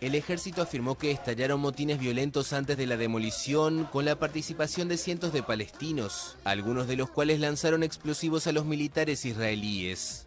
El 0.00 0.14
ejército 0.14 0.60
afirmó 0.60 0.98
que 0.98 1.10
estallaron 1.10 1.60
motines 1.60 1.98
violentos 1.98 2.52
antes 2.52 2.76
de 2.76 2.86
la 2.86 2.98
demolición 2.98 3.88
con 3.90 4.04
la 4.04 4.18
participación 4.18 4.88
de 4.88 4.98
cientos 4.98 5.32
de 5.32 5.42
palestinos, 5.42 6.36
algunos 6.44 6.86
de 6.86 6.96
los 6.96 7.08
cuales 7.08 7.40
lanzaron 7.40 7.82
explosivos 7.82 8.46
a 8.46 8.52
los 8.52 8.66
militares 8.66 9.24
israelíes 9.24 10.26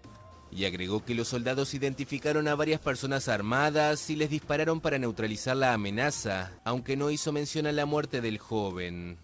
y 0.51 0.65
agregó 0.65 1.05
que 1.05 1.13
los 1.13 1.27
soldados 1.27 1.73
identificaron 1.73 2.47
a 2.47 2.55
varias 2.55 2.79
personas 2.79 3.27
armadas 3.27 4.09
y 4.09 4.15
les 4.15 4.29
dispararon 4.29 4.81
para 4.81 4.97
neutralizar 4.97 5.55
la 5.55 5.73
amenaza, 5.73 6.51
aunque 6.63 6.97
no 6.97 7.11
hizo 7.11 7.31
mención 7.31 7.67
a 7.67 7.71
la 7.71 7.85
muerte 7.85 8.21
del 8.21 8.39
joven. 8.39 9.17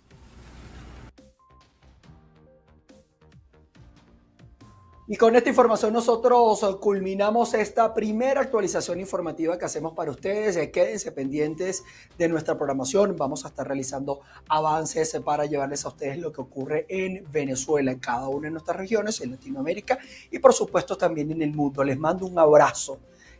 Y 5.07 5.17
con 5.17 5.35
esta 5.35 5.49
información 5.49 5.93
nosotros 5.93 6.65
culminamos 6.81 7.53
esta 7.53 7.93
primera 7.93 8.41
actualización 8.41 8.99
informativa 8.99 9.55
que 9.55 9.65
hacemos 9.65 9.93
para 9.93 10.09
ustedes. 10.09 10.55
Eh, 10.55 10.71
quédense 10.71 11.11
pendientes 11.11 11.83
de 12.17 12.27
nuestra 12.27 12.57
programación. 12.57 13.15
Vamos 13.15 13.45
a 13.45 13.49
estar 13.49 13.67
realizando 13.67 14.21
avances 14.49 15.15
para 15.23 15.45
llevarles 15.45 15.85
a 15.85 15.89
ustedes 15.89 16.17
lo 16.17 16.31
que 16.31 16.41
ocurre 16.41 16.87
en 16.89 17.23
Venezuela, 17.31 17.91
en 17.91 17.99
cada 17.99 18.29
una 18.29 18.47
de 18.47 18.53
nuestras 18.53 18.77
regiones, 18.77 19.21
en 19.21 19.29
Latinoamérica 19.29 19.99
y 20.31 20.39
por 20.39 20.53
supuesto 20.53 20.97
también 20.97 21.29
en 21.29 21.43
el 21.43 21.53
mundo. 21.53 21.83
Les 21.83 21.99
mando 21.99 22.25
un 22.25 22.39
abrazo 22.39 22.97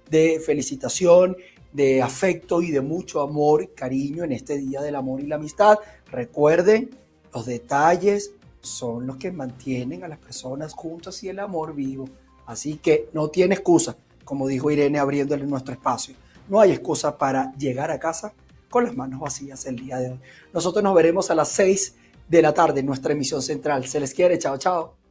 de 0.07 0.39
felicitación, 0.45 1.35
de 1.73 1.99
afecto 2.03 2.61
y 2.61 2.69
de 2.69 2.81
mucho 2.81 3.21
amor 3.21 3.63
y 3.63 3.67
cariño 3.69 4.23
en 4.23 4.33
este 4.33 4.59
Día 4.59 4.83
del 4.83 4.95
Amor 4.95 5.19
y 5.19 5.25
la 5.25 5.37
Amistad. 5.37 5.79
Recuerden 6.11 6.91
los 7.33 7.47
detalles 7.47 8.34
son 8.67 9.07
los 9.07 9.17
que 9.17 9.31
mantienen 9.31 10.03
a 10.03 10.07
las 10.07 10.19
personas 10.19 10.73
juntas 10.73 11.23
y 11.23 11.29
el 11.29 11.39
amor 11.39 11.73
vivo. 11.73 12.09
Así 12.45 12.77
que 12.77 13.09
no 13.13 13.29
tiene 13.29 13.55
excusa, 13.55 13.95
como 14.23 14.47
dijo 14.47 14.71
Irene 14.71 14.99
abriéndole 14.99 15.45
nuestro 15.45 15.73
espacio. 15.73 16.15
No 16.47 16.59
hay 16.59 16.71
excusa 16.71 17.17
para 17.17 17.53
llegar 17.55 17.91
a 17.91 17.99
casa 17.99 18.33
con 18.69 18.83
las 18.83 18.95
manos 18.95 19.19
vacías 19.19 19.65
el 19.65 19.77
día 19.77 19.97
de 19.97 20.11
hoy. 20.11 20.19
Nosotros 20.53 20.83
nos 20.83 20.93
veremos 20.93 21.31
a 21.31 21.35
las 21.35 21.49
6 21.49 21.95
de 22.27 22.41
la 22.41 22.53
tarde 22.53 22.81
en 22.81 22.85
nuestra 22.85 23.13
emisión 23.13 23.41
central. 23.41 23.85
Se 23.87 23.99
les 23.99 24.13
quiere, 24.13 24.37
chao, 24.37 24.57
chao. 24.57 25.04